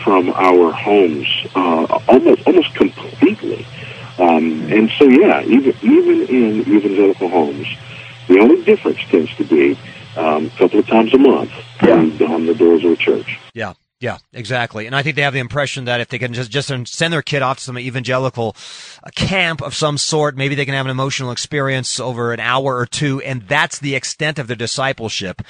from 0.04 0.30
our 0.32 0.72
homes, 0.72 1.28
uh, 1.56 2.00
almost 2.08 2.46
almost 2.46 2.76
completely. 2.76 3.66
Um, 4.20 4.72
and 4.72 4.92
so, 5.00 5.06
yeah, 5.06 5.42
even 5.44 5.76
even 5.82 6.28
in 6.28 6.62
evangelical 6.62 7.30
homes, 7.30 7.68
the 8.28 8.40
only 8.40 8.64
difference 8.64 9.00
tends 9.10 9.34
to 9.38 9.44
be 9.44 9.78
um, 10.18 10.48
a 10.48 10.50
couple 10.58 10.80
of 10.80 10.88
times 10.88 11.14
a 11.14 11.18
month 11.18 11.52
yeah. 11.82 11.96
on 11.96 12.46
the 12.46 12.54
doors 12.54 12.84
of 12.84 12.92
a 12.92 12.96
church. 12.96 13.40
Yeah. 13.54 13.74
Yeah, 14.04 14.18
exactly. 14.34 14.86
And 14.86 14.94
I 14.94 15.02
think 15.02 15.16
they 15.16 15.22
have 15.22 15.32
the 15.32 15.40
impression 15.40 15.86
that 15.86 16.02
if 16.02 16.10
they 16.10 16.20
can 16.20 16.34
just, 16.34 16.52
just 16.52 16.68
send 16.88 17.14
their 17.14 17.22
kid 17.22 17.42
off 17.42 17.60
to 17.60 17.64
some 17.64 17.80
evangelical 17.80 18.54
uh, 19.02 19.10
camp 19.16 19.62
of 19.62 19.74
some 19.74 19.98
sort, 19.98 20.36
maybe 20.36 20.56
they 20.56 20.66
can 20.66 20.74
have 20.74 20.86
an 20.86 20.92
emotional 20.92 21.32
experience 21.32 22.02
over 22.02 22.34
an 22.34 22.42
hour 22.42 22.76
or 22.76 22.86
two, 22.86 23.22
and 23.22 23.44
that's 23.44 23.80
the 23.80 23.96
extent 23.96 24.40
of 24.40 24.48
their 24.48 24.58
discipleship. 24.58 25.42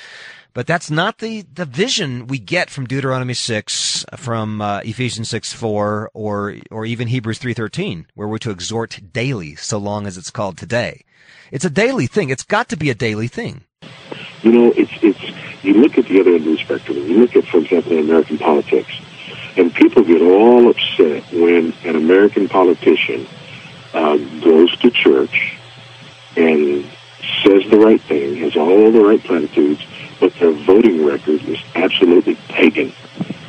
But 0.54 0.68
that's 0.68 0.92
not 0.92 1.18
the, 1.18 1.42
the 1.52 1.66
vision 1.66 2.28
we 2.28 2.38
get 2.38 2.70
from 2.70 2.86
Deuteronomy 2.86 3.34
6, 3.34 4.06
from 4.18 4.62
uh, 4.62 4.82
Ephesians 4.82 5.30
6, 5.30 5.52
4, 5.54 6.12
or, 6.14 6.56
or 6.70 6.86
even 6.86 7.08
Hebrews 7.08 7.40
3.13, 7.40 8.06
where 8.14 8.28
we're 8.28 8.38
to 8.38 8.52
exhort 8.52 9.02
daily, 9.12 9.56
so 9.56 9.80
long 9.80 10.06
as 10.06 10.16
it's 10.16 10.30
called 10.30 10.60
today. 10.60 11.06
It's 11.50 11.66
a 11.66 11.72
daily 11.72 12.06
thing. 12.06 12.30
It's 12.30 12.44
got 12.44 12.70
to 12.70 12.78
be 12.78 12.92
a 12.92 12.96
daily 12.96 13.28
thing. 13.28 13.64
You 14.44 14.52
know, 14.52 14.74
it's, 14.76 14.92
it's, 15.02 15.64
you 15.64 15.74
look 15.76 15.98
at 15.98 16.06
the 16.06 16.20
other 16.20 16.32
end 16.32 16.46
of 16.46 16.58
the 16.58 16.58
spectrum, 16.58 16.98
you 16.98 17.20
look 17.20 17.36
at, 17.36 17.46
for 17.46 17.60
example, 17.60 17.98
American 17.98 18.38
politics, 18.38 18.92
and 19.56 19.74
people 19.74 20.04
get 20.04 20.22
all 20.22 20.70
upset 20.70 21.24
when 21.32 21.74
an 21.86 21.96
American 21.96 22.50
politician 22.50 23.26
uh, 23.94 24.18
goes 24.18 24.76
to 24.80 24.92
church 24.92 25.58
and 26.36 26.86
says 27.44 27.64
the 27.70 27.78
right 27.78 28.02
thing, 28.02 28.36
has 28.38 28.58
all 28.58 28.92
the 28.92 29.00
right 29.00 29.24
platitudes, 29.24 29.86
but 30.20 30.34
their 30.36 30.52
voting 30.52 31.06
record 31.06 31.42
is 31.44 31.60
absolutely 31.76 32.36
pagan. 32.50 32.92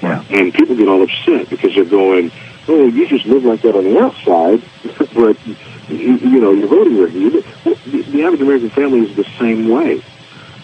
Yeah. 0.02 0.22
And 0.30 0.54
people 0.54 0.76
get 0.76 0.86
all 0.86 1.02
upset 1.02 1.50
because 1.50 1.74
they're 1.74 1.84
going, 1.84 2.30
oh, 2.68 2.86
you 2.86 3.08
just 3.08 3.26
live 3.26 3.44
like 3.44 3.62
that 3.62 3.74
on 3.74 3.84
the 3.84 3.98
outside, 3.98 4.62
but, 5.14 5.46
you, 5.88 6.16
you 6.16 6.40
know, 6.40 6.52
your 6.52 6.68
voting 6.68 7.00
record, 7.00 7.14
you, 7.14 7.30
the, 7.64 8.02
the 8.02 8.22
average 8.22 8.40
American 8.40 8.70
family 8.70 9.00
is 9.00 9.16
the 9.16 9.24
same 9.38 9.68
way. 9.68 10.02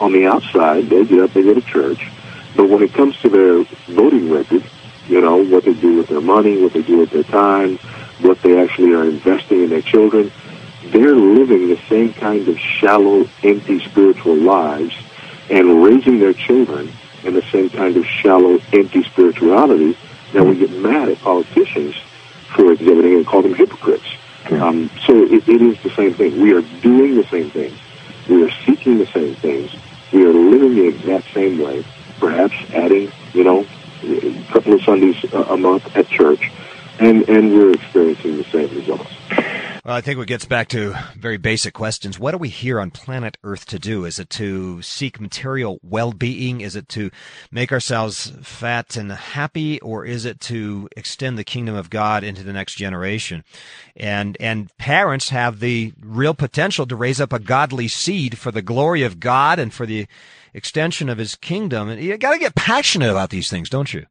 On 0.00 0.12
the 0.12 0.26
outside, 0.26 0.88
they 0.88 1.04
get 1.04 1.20
up, 1.20 1.32
they 1.32 1.42
go 1.42 1.54
to 1.54 1.60
church, 1.60 2.10
but 2.56 2.68
when 2.68 2.82
it 2.82 2.94
comes 2.94 3.20
to 3.20 3.28
their 3.28 3.62
voting 3.94 4.30
record, 4.30 4.64
you 5.06 5.20
know, 5.20 5.36
what 5.44 5.64
they 5.64 5.74
do 5.74 5.96
with 5.96 6.08
their 6.08 6.20
money, 6.20 6.62
what 6.62 6.72
they 6.72 6.82
do 6.82 6.98
with 6.98 7.10
their 7.10 7.24
time, 7.24 7.76
what 8.20 8.40
they 8.42 8.60
actually 8.60 8.94
are 8.94 9.04
investing 9.04 9.64
in 9.64 9.70
their 9.70 9.82
children, 9.82 10.32
they're 10.86 11.14
living 11.14 11.68
the 11.68 11.78
same 11.88 12.12
kind 12.14 12.48
of 12.48 12.58
shallow, 12.58 13.28
empty 13.42 13.80
spiritual 13.80 14.36
lives 14.36 14.94
and 15.50 15.82
raising 15.82 16.18
their 16.18 16.32
children 16.32 16.90
in 17.24 17.34
the 17.34 17.42
same 17.52 17.68
kind 17.68 17.96
of 17.96 18.06
shallow, 18.06 18.58
empty 18.72 19.02
spirituality 19.04 19.96
that 20.32 20.44
we 20.44 20.56
get 20.56 20.70
mad 20.70 21.08
at 21.08 21.18
politicians 21.18 21.94
for 22.54 22.72
exhibiting 22.72 23.16
and 23.16 23.26
call 23.26 23.42
them 23.42 23.54
hypocrites. 23.54 24.06
Um, 24.50 24.90
so 25.04 25.24
it, 25.24 25.48
it 25.48 25.62
is 25.62 25.82
the 25.82 25.90
same 25.90 26.14
thing. 26.14 26.40
We 26.40 26.54
are 26.54 26.62
doing 26.80 27.16
the 27.16 27.24
same 27.24 27.50
things. 27.50 27.78
We 28.28 28.42
are 28.44 28.50
seeking 28.64 28.98
the 28.98 29.06
same 29.06 29.34
things. 29.34 29.72
We 30.12 30.24
are 30.24 30.32
living 30.32 30.74
the 30.74 30.88
exact 30.88 31.32
same 31.32 31.58
way. 31.58 31.84
Perhaps 32.18 32.54
adding, 32.74 33.12
you 33.32 33.44
know, 33.44 33.66
a 34.02 34.44
couple 34.52 34.74
of 34.74 34.82
Sundays 34.82 35.16
a 35.32 35.56
month 35.56 35.96
at 35.96 36.08
church, 36.08 36.50
and 36.98 37.28
and 37.28 37.52
we're 37.52 37.72
experiencing 37.72 38.36
the 38.36 38.44
same 38.44 38.74
results. 38.74 39.10
Well, 39.82 39.94
I 39.96 40.02
think 40.02 40.20
it 40.20 40.26
gets 40.26 40.44
back 40.44 40.68
to 40.68 40.94
very 41.16 41.38
basic 41.38 41.72
questions. 41.72 42.18
What 42.18 42.34
are 42.34 42.38
we 42.38 42.50
here 42.50 42.78
on 42.78 42.90
planet 42.90 43.38
Earth 43.42 43.64
to 43.66 43.78
do? 43.78 44.04
Is 44.04 44.18
it 44.18 44.28
to 44.30 44.82
seek 44.82 45.18
material 45.18 45.80
well-being? 45.82 46.60
Is 46.60 46.76
it 46.76 46.86
to 46.90 47.10
make 47.50 47.72
ourselves 47.72 48.30
fat 48.42 48.96
and 48.96 49.10
happy, 49.10 49.80
or 49.80 50.04
is 50.04 50.26
it 50.26 50.38
to 50.40 50.86
extend 50.98 51.38
the 51.38 51.44
kingdom 51.44 51.74
of 51.74 51.88
God 51.88 52.22
into 52.22 52.42
the 52.42 52.52
next 52.52 52.74
generation? 52.74 53.42
And 53.96 54.36
and 54.38 54.70
parents 54.76 55.30
have 55.30 55.60
the 55.60 55.94
real 56.02 56.34
potential 56.34 56.86
to 56.86 56.94
raise 56.94 57.20
up 57.20 57.32
a 57.32 57.38
godly 57.38 57.88
seed 57.88 58.36
for 58.36 58.50
the 58.50 58.62
glory 58.62 59.02
of 59.02 59.18
God 59.18 59.58
and 59.58 59.72
for 59.72 59.86
the 59.86 60.06
extension 60.52 61.08
of 61.08 61.16
His 61.16 61.36
kingdom. 61.36 61.88
And 61.88 62.02
you 62.02 62.18
got 62.18 62.32
to 62.32 62.38
get 62.38 62.54
passionate 62.54 63.10
about 63.10 63.30
these 63.30 63.48
things, 63.48 63.70
don't 63.70 63.94
you? 63.94 64.04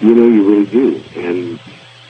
You 0.00 0.14
know, 0.14 0.26
you 0.26 0.48
really 0.48 0.66
do, 0.66 1.02
and 1.14 1.60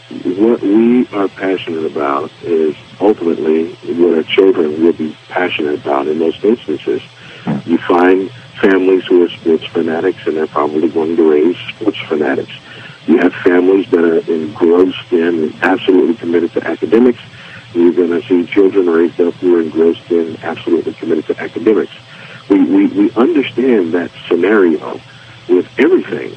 what 0.08 0.60
we 0.62 1.06
are 1.08 1.28
passionate 1.28 1.84
about 1.84 2.30
is 2.42 2.76
ultimately 3.00 3.72
what 3.94 4.16
our 4.16 4.22
children 4.22 4.82
will 4.82 4.92
be 4.92 5.16
passionate 5.28 5.80
about 5.80 6.06
in 6.06 6.18
most 6.18 6.44
instances. 6.44 7.02
You 7.64 7.78
find 7.78 8.30
families 8.60 9.04
who 9.06 9.25
are 9.25 9.28
sports 9.28 9.66
fanatics 9.66 10.26
and 10.26 10.36
they're 10.36 10.46
probably 10.46 10.88
going 10.88 11.16
to 11.16 11.30
raise 11.30 11.56
sports 11.75 11.98
fanatics. 12.08 12.52
You 13.06 13.18
have 13.18 13.32
families 13.34 13.90
that 13.90 14.04
are 14.04 14.18
engrossed 14.32 15.12
in 15.12 15.44
and 15.44 15.54
absolutely 15.62 16.14
committed 16.14 16.52
to 16.52 16.66
academics. 16.66 17.20
You're 17.75 17.92
going 17.92 18.10
to 18.10 18.22
see 18.26 18.46
children 18.46 18.88
raised 18.88 19.20
up 19.20 19.34
who 19.34 19.56
are 19.56 19.62
engrossed 19.62 20.10
in 20.10 20.36
absolutely 20.42 20.94
committed 20.94 21.26
to 21.26 21.40
academics. 21.40 21.92
We, 22.48 22.62
we, 22.64 22.86
we 22.86 23.10
understand 23.12 23.92
that 23.94 24.10
scenario 24.28 25.00
with 25.48 25.68
everything. 25.78 26.36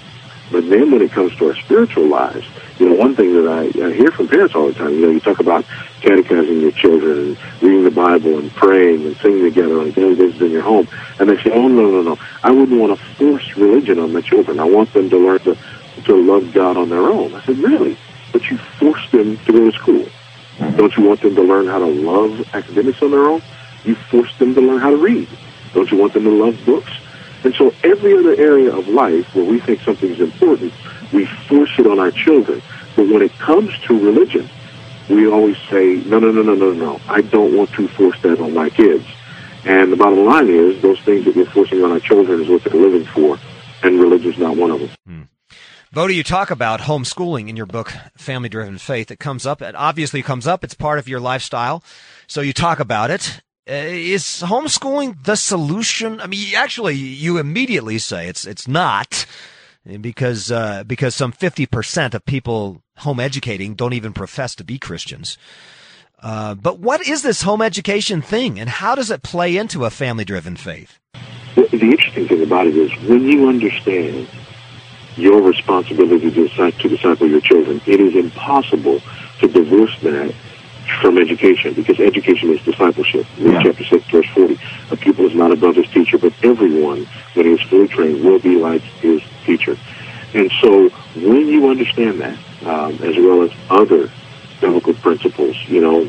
But 0.52 0.70
then 0.70 0.92
when 0.92 1.02
it 1.02 1.12
comes 1.12 1.36
to 1.38 1.50
our 1.50 1.56
spiritual 1.56 2.08
lives, 2.08 2.46
you 2.80 2.90
know, 2.90 2.96
one 2.96 3.16
thing 3.16 3.34
that 3.34 3.48
I, 3.48 3.66
I 3.86 3.94
hear 3.94 4.12
from 4.12 4.28
parents 4.28 4.56
all 4.56 4.68
the 4.68 4.74
time, 4.74 4.94
you 4.94 5.02
know, 5.02 5.10
you 5.12 5.20
talk 5.20 5.40
about 5.40 5.66
catechizing 6.02 6.62
your 6.62 6.72
children 6.72 7.20
and 7.20 7.38
reading 7.62 7.84
the 7.84 7.92
Bible 7.92 8.40
and 8.40 8.52
praying 8.54 9.06
and 9.06 9.16
singing 9.18 9.44
together 9.44 9.80
on 9.80 9.92
daily 9.92 10.16
basis 10.16 10.42
in 10.42 10.52
your 10.52 10.62
home. 10.62 10.88
And 11.20 11.30
they 11.30 11.38
say, 11.38 11.52
oh, 11.52 11.68
no, 11.68 11.90
no, 11.90 12.02
no. 12.02 12.20
I 12.42 12.52
wouldn't 12.52 12.80
want 12.80 12.98
to 12.98 13.06
force 13.16 13.56
religion 13.58 14.00
on 14.00 14.14
my 14.14 14.22
children. 14.22 14.60
I 14.60 14.64
want 14.64 14.94
them 14.94 15.10
to 15.10 15.18
learn 15.18 15.40
to, 15.40 15.58
to 16.06 16.16
love 16.16 16.54
God 16.54 16.78
on 16.78 16.90
their 16.90 17.08
own. 17.08 17.36
I 17.36 17.44
said, 17.46 17.58
really? 17.58 17.98
But 18.32 18.50
you 18.50 18.58
force 18.58 19.10
them 19.12 19.38
to 19.38 19.52
go 19.52 19.70
to 19.70 19.78
school. 19.78 20.06
Don't 20.78 20.96
you 20.98 21.04
want 21.04 21.22
them 21.22 21.36
to 21.36 21.42
learn 21.42 21.68
how 21.68 21.80
to 21.80 21.86
love 21.86 22.56
academics 22.56 23.02
on 23.02 23.12
their 23.12 23.26
own? 23.28 23.42
You 23.84 23.96
force 23.96 24.36
them 24.38 24.56
to 24.56 24.62
learn 24.62 24.80
how 24.80 24.90
to 24.90 24.98
read. 24.98 25.28
Don't 25.74 25.90
you 25.92 25.98
want 25.98 26.14
them 26.14 26.24
to 26.24 26.32
love 26.32 26.66
books? 26.66 26.92
And 27.44 27.54
so 27.56 27.74
every 27.84 28.18
other 28.18 28.36
area 28.36 28.76
of 28.76 28.88
life 28.88 29.34
where 29.34 29.46
we 29.46 29.60
think 29.60 29.82
something 29.82 30.10
is 30.10 30.20
important, 30.20 30.74
we 31.14 31.26
force 31.26 31.72
it 31.78 31.88
on 31.88 32.00
our 32.00 32.12
children. 32.12 32.62
But 32.96 33.08
when 33.08 33.22
it 33.22 33.32
comes 33.34 33.78
to 33.80 33.98
religion, 33.98 34.50
we 35.10 35.28
always 35.28 35.58
say, 35.70 35.96
no, 36.06 36.20
no, 36.20 36.32
no, 36.32 36.42
no, 36.42 36.56
no, 36.56 36.74
no. 36.74 37.02
I 37.08 37.22
don't 37.22 37.56
want 37.56 37.72
to 37.74 37.88
force 37.90 38.22
that 38.22 38.40
on 38.40 38.54
my 38.54 38.70
kids. 38.70 39.06
And 39.66 39.92
the 39.92 39.98
bottom 39.98 40.26
line 40.26 40.50
is, 40.50 40.82
those 40.82 41.00
things 41.02 41.26
that 41.26 41.36
we're 41.36 41.46
forcing 41.46 41.84
on 41.84 41.92
our 41.92 42.00
children 42.00 42.42
is 42.42 42.48
what 42.48 42.64
they're 42.64 42.80
living 42.80 43.06
for, 43.06 43.38
and 43.84 44.00
religion's 44.00 44.38
not 44.38 44.56
one 44.56 44.72
of 44.72 44.80
them. 44.80 44.90
Hmm. 45.06 45.22
Voddie, 45.94 46.16
you 46.16 46.24
talk 46.24 46.52
about 46.52 46.82
homeschooling 46.82 47.50
in 47.50 47.58
your 47.58 47.66
book, 47.66 47.92
Family 48.16 48.48
Driven 48.48 48.78
Faith. 48.78 49.10
It 49.10 49.20
comes 49.20 49.46
up, 49.46 49.62
it 49.62 49.76
obviously 49.76 50.22
comes 50.22 50.46
up. 50.46 50.64
It's 50.64 50.76
part 50.76 51.00
of 51.00 51.08
your 51.08 51.20
lifestyle. 51.20 51.84
So 52.28 52.42
you 52.42 52.54
talk 52.54 52.80
about 52.80 53.10
it. 53.10 53.42
Uh, 53.70 53.74
is 53.74 54.42
homeschooling 54.44 55.24
the 55.26 55.36
solution? 55.36 56.20
I 56.20 56.26
mean, 56.26 56.56
actually, 56.56 56.96
you 56.96 57.38
immediately 57.38 58.00
say 58.00 58.28
it's, 58.28 58.48
it's 58.48 58.68
not 58.68 59.28
because 60.02 60.52
uh, 60.52 60.84
because 60.86 61.14
some 61.14 61.32
fifty 61.32 61.68
percent 61.68 62.16
of 62.16 62.26
people 62.26 62.82
home 62.98 63.20
educating 63.20 63.76
don't 63.76 63.94
even 63.94 64.12
profess 64.12 64.56
to 64.56 64.64
be 64.64 64.80
Christians. 64.80 65.38
Uh, 66.22 66.56
but 66.56 66.80
what 66.80 67.06
is 67.08 67.22
this 67.22 67.44
home 67.44 67.62
education 67.62 68.24
thing, 68.24 68.60
and 68.60 68.70
how 68.70 68.96
does 68.96 69.12
it 69.12 69.22
play 69.22 69.56
into 69.56 69.86
a 69.86 69.92
family-driven 69.92 70.56
faith? 70.56 70.98
Well, 71.56 71.68
the 71.68 71.80
interesting 71.80 72.28
thing 72.28 72.42
about 72.42 72.66
it 72.66 72.76
is 72.76 72.92
when 73.08 73.24
you 73.24 73.48
understand 73.48 74.28
your 75.16 75.42
responsibility 75.42 76.32
to 76.32 76.90
disciple 76.90 77.28
your 77.28 77.42
children, 77.42 77.82
it 77.86 78.00
is 78.00 78.16
impossible 78.16 79.00
to 79.40 79.48
divorce 79.48 79.96
that 80.02 80.34
from 81.02 81.18
education 81.18 81.74
because 81.74 82.00
education 82.00 82.50
is 82.50 82.62
discipleship. 82.64 83.26
Luke 83.38 83.54
yeah. 83.54 83.64
chapter 83.64 83.84
6, 83.84 84.10
verse 84.10 84.28
40. 84.34 84.60
A 84.92 84.98
pupil 84.98 85.26
is 85.26 85.36
not 85.36 85.52
above 85.52 85.76
his 85.76 85.90
teacher, 85.90 86.18
but 86.18 86.34
everyone, 86.44 87.06
when 87.34 87.46
he 87.46 87.54
is 87.54 87.62
fully 87.64 87.88
trained, 87.88 88.24
will 88.24 88.40
be 88.40 88.56
like 88.56 88.82
his 88.82 89.22
teacher. 89.46 89.78
And 90.34 90.52
so 90.62 90.90
when 91.16 91.48
you 91.48 91.70
understand 91.70 92.22
that, 92.22 92.38
um, 92.66 92.94
as 93.02 93.16
well 93.18 93.44
as 93.44 93.52
other 93.70 94.10
biblical 94.62 94.94
principles, 94.96 95.56
you 95.68 95.82
know, 95.82 96.08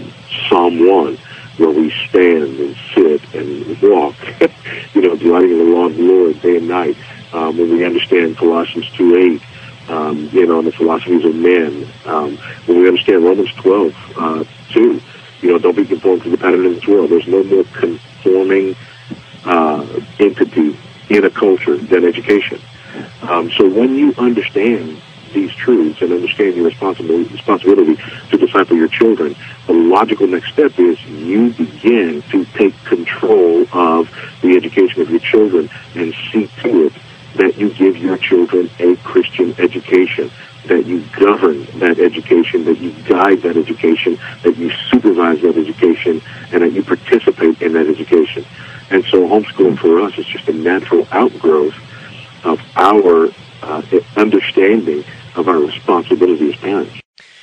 Psalm 0.49 0.87
1, 0.87 1.17
where 1.57 1.71
we 1.71 1.91
stand 2.09 2.59
and 2.59 2.77
sit 2.95 3.35
and 3.35 3.81
walk, 3.83 4.15
you 4.95 5.03
know, 5.03 5.17
delighting 5.17 5.53
in 5.53 5.59
the 5.59 5.77
law 5.77 5.87
of 5.87 5.97
the 5.97 6.03
Lord 6.03 6.41
day 6.43 6.57
and 6.57 6.69
night, 6.69 6.97
um, 7.33 7.57
when 7.57 7.71
we 7.71 7.85
understand 7.85 8.37
Colossians 8.37 8.91
2, 8.93 9.41
8, 9.89 9.91
um, 9.91 10.29
you 10.33 10.47
know, 10.47 10.63
the 10.63 10.73
philosophies 10.73 11.25
of 11.25 11.35
men, 11.35 11.87
um, 12.07 12.37
when 12.67 12.81
we 12.81 12.89
understand 12.89 13.25
Romans 13.25 13.53
12, 13.55 13.95
uh, 14.17 14.45
2, 14.73 15.00
you 15.43 15.49
know, 15.50 15.59
don't 15.59 15.77
be 15.77 15.85
conformed 15.85 16.23
to 16.23 16.31
the 16.31 16.39
pattern 16.39 16.67
of 16.67 16.75
this 16.75 16.87
world. 16.87 17.11
There's 17.11 17.27
no 17.27 17.43
more 17.45 17.65
conforming 17.65 18.77
uh, 19.45 20.00
entity 20.19 20.77
in 21.09 21.25
a 21.25 21.31
culture 21.31 21.77
than 21.77 22.05
education. 22.05 22.61
Um, 23.23 23.50
so 23.50 23.69
when 23.69 23.95
you 23.95 24.15
understand 24.19 25.00
these 25.33 25.55
truths 25.55 26.03
and 26.03 26.12
understand 26.12 26.57
your 26.57 26.67
responsibility, 26.67 27.31
responsibility 27.33 27.97
to 28.31 28.37
disciple 28.37 28.77
your 28.77 28.89
children, 28.89 29.37
the 29.67 29.73
logical 29.73 30.27
next 30.27 30.53
step 30.53 30.79
is 30.79 31.03
you 31.05 31.53
begin 31.53 32.23
to 32.31 32.45
take 32.47 32.75
control 32.85 33.67
of 33.73 34.11
the 34.43 34.57
education 34.57 35.03
of 35.03 35.11
your 35.11 35.21
children 35.21 35.71
and 35.95 36.15
see 36.33 36.49
to 36.62 36.87
it 36.87 36.93
that 37.35 37.57
you 37.57 37.73
give 37.75 37.97
your 37.97 38.19
children 38.19 38.71
a 38.79 38.97
Christian 38.97 39.55
education, 39.59 40.31
that 40.67 40.87
you 40.87 41.05
govern 41.19 41.65
that 41.79 41.99
education, 41.99 42.65
that 42.65 42.79
you 42.79 42.93
guide 43.05 43.43
that 43.43 43.57
education, 43.57 44.19
that 44.43 44.57
you 44.57 44.71
supervise 44.91 45.41
that 45.43 45.57
education, 45.57 46.21
and 46.53 46.63
that 46.63 46.73
you 46.73 46.83
participate 46.83 47.61
in 47.63 47.73
that 47.73 47.87
education. 47.87 48.45
And 48.91 49.05
so 49.05 49.29
homeschooling 49.29 49.79
for 49.79 50.01
us 50.01 50.19
is 50.19 50.27
just 50.27 50.49
a 50.49 50.53
natural 50.53 51.07
outgrowth 51.13 51.75
of 52.45 52.61
our 52.77 53.31
uh, 53.63 53.83
understanding 54.17 55.05
of 55.37 55.49
our 55.49 55.59
responsibility 55.59 56.53
as 56.53 56.57
parents. 56.57 57.01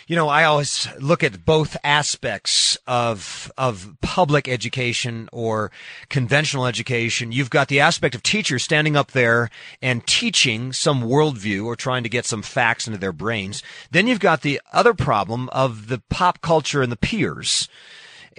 You 0.09 0.15
know, 0.15 0.29
I 0.29 0.45
always 0.45 0.87
look 1.01 1.21
at 1.21 1.43
both 1.43 1.75
aspects 1.83 2.77
of 2.87 3.51
of 3.57 3.93
public 4.01 4.47
education 4.47 5.27
or 5.33 5.69
conventional 6.07 6.65
education. 6.65 7.33
You've 7.33 7.49
got 7.49 7.67
the 7.67 7.81
aspect 7.81 8.15
of 8.15 8.23
teachers 8.23 8.63
standing 8.63 8.95
up 8.95 9.11
there 9.11 9.49
and 9.81 10.07
teaching 10.07 10.71
some 10.71 11.03
worldview 11.03 11.65
or 11.65 11.75
trying 11.75 12.03
to 12.03 12.09
get 12.09 12.25
some 12.25 12.41
facts 12.41 12.87
into 12.87 12.97
their 12.97 13.11
brains. 13.11 13.61
Then 13.91 14.07
you've 14.07 14.21
got 14.21 14.43
the 14.43 14.61
other 14.71 14.93
problem 14.93 15.49
of 15.49 15.89
the 15.89 16.01
pop 16.09 16.39
culture 16.39 16.81
and 16.81 16.89
the 16.91 16.95
peers 16.95 17.67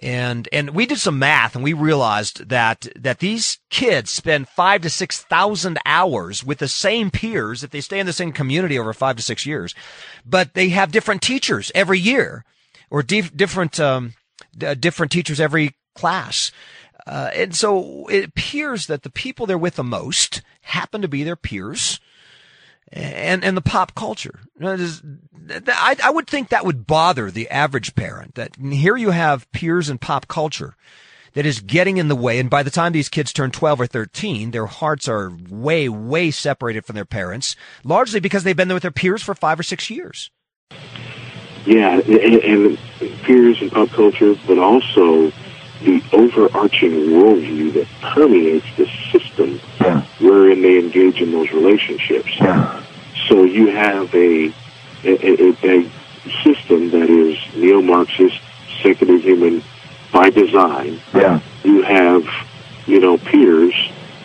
and 0.03 0.49
and 0.53 0.71
we 0.71 0.87
did 0.87 0.99
some 0.99 1.19
math 1.19 1.55
and 1.55 1.65
we 1.65 1.73
realized 1.73 2.49
that 2.49 2.87
that 2.97 3.19
these 3.19 3.59
kids 3.71 4.11
spend 4.11 4.49
five 4.49 4.83
to 4.83 4.91
six 4.91 5.21
thousand 5.23 5.79
hours 5.85 6.45
with 6.45 6.59
the 6.59 6.69
same 6.69 7.11
peers 7.11 7.65
if 7.65 7.71
they 7.71 7.81
stay 7.81 7.99
in 7.99 8.07
the 8.07 8.13
same 8.13 8.33
community 8.33 8.79
over 8.79 8.93
five 8.93 9.17
to 9.17 9.23
six 9.23 9.47
years, 9.47 9.75
but 10.25 10.55
they 10.55 10.69
have 10.71 10.93
different 10.93 11.23
teachers 11.23 11.73
every 11.75 11.99
year, 11.99 12.45
or 12.91 13.03
dif- 13.03 13.37
different 13.37 13.79
um, 13.81 14.15
d- 14.57 14.75
different 14.75 15.13
teachers 15.13 15.41
every 15.41 15.75
class. 15.95 16.53
Uh, 17.07 17.31
and 17.35 17.55
so 17.55 18.07
it 18.09 18.25
appears 18.25 18.87
that 18.87 19.03
the 19.03 19.11
people 19.11 19.47
they're 19.47 19.57
with 19.57 19.77
the 19.77 19.85
most 19.85 20.43
happen 20.63 21.01
to 21.01 21.09
be 21.09 21.25
their 21.25 21.37
peers 21.37 22.01
and 22.93 23.45
and 23.45 23.57
the 23.57 23.63
pop 23.63 23.95
culture. 23.95 24.41
I, 24.61 25.97
I 26.03 26.11
would 26.11 26.27
think 26.27 26.49
that 26.49 26.65
would 26.65 26.87
bother 26.87 27.31
the 27.31 27.49
average 27.51 27.95
parent. 27.95 28.35
That 28.35 28.57
here 28.57 28.97
you 28.97 29.11
have 29.11 29.51
peers 29.53 29.89
and 29.89 30.01
pop 30.01 30.29
culture 30.29 30.75
that 31.35 31.47
is 31.47 31.61
getting 31.61 31.99
in 31.99 32.09
the 32.09 32.17
way, 32.17 32.39
and 32.39 32.51
by 32.51 32.63
the 32.63 32.71
time 32.71 32.93
these 32.93 33.09
kids 33.09 33.33
turn 33.33 33.51
twelve 33.51 33.81
or 33.81 33.87
thirteen, 33.87 34.51
their 34.51 34.67
hearts 34.67 35.09
are 35.09 35.33
way 35.49 35.89
way 35.89 36.31
separated 36.31 36.85
from 36.85 36.97
their 36.97 37.05
parents, 37.05 37.57
largely 37.85 38.21
because 38.21 38.45
they've 38.45 38.57
been 38.57 38.69
there 38.69 38.77
with 38.77 38.83
their 38.83 38.91
peers 38.91 39.23
for 39.23 39.35
five 39.35 39.59
or 39.61 39.63
six 39.63 39.91
years. 39.91 40.31
Yeah, 41.65 42.01
and, 42.01 42.09
and 42.09 42.79
peers 43.23 43.61
and 43.61 43.71
pop 43.71 43.91
culture, 43.91 44.35
but 44.47 44.59
also 44.59 45.31
the 45.83 46.03
overarching 46.13 46.91
worldview 46.91 47.73
that 47.75 47.87
permeates 48.01 48.67
the 48.77 48.87
system 49.13 49.61
yeah. 49.81 50.05
Wherein 50.29 50.63
they 50.63 50.79
engage 50.79 51.21
in 51.21 51.33
those 51.33 51.51
relationships. 51.53 52.31
So 53.29 53.45
you 53.45 53.69
have 53.69 54.15
a 54.15 54.53
a, 55.05 55.13
a, 55.27 55.57
a 55.63 55.91
system 56.43 56.91
that 56.91 57.09
is 57.09 57.39
neo-Marxist, 57.55 58.41
secular 58.83 59.17
human 59.19 59.63
by 60.13 60.31
design. 60.31 61.01
Yeah. 61.15 61.41
You 61.63 61.83
have, 61.83 62.25
you 62.87 63.01
know, 63.01 63.17
peers 63.17 63.75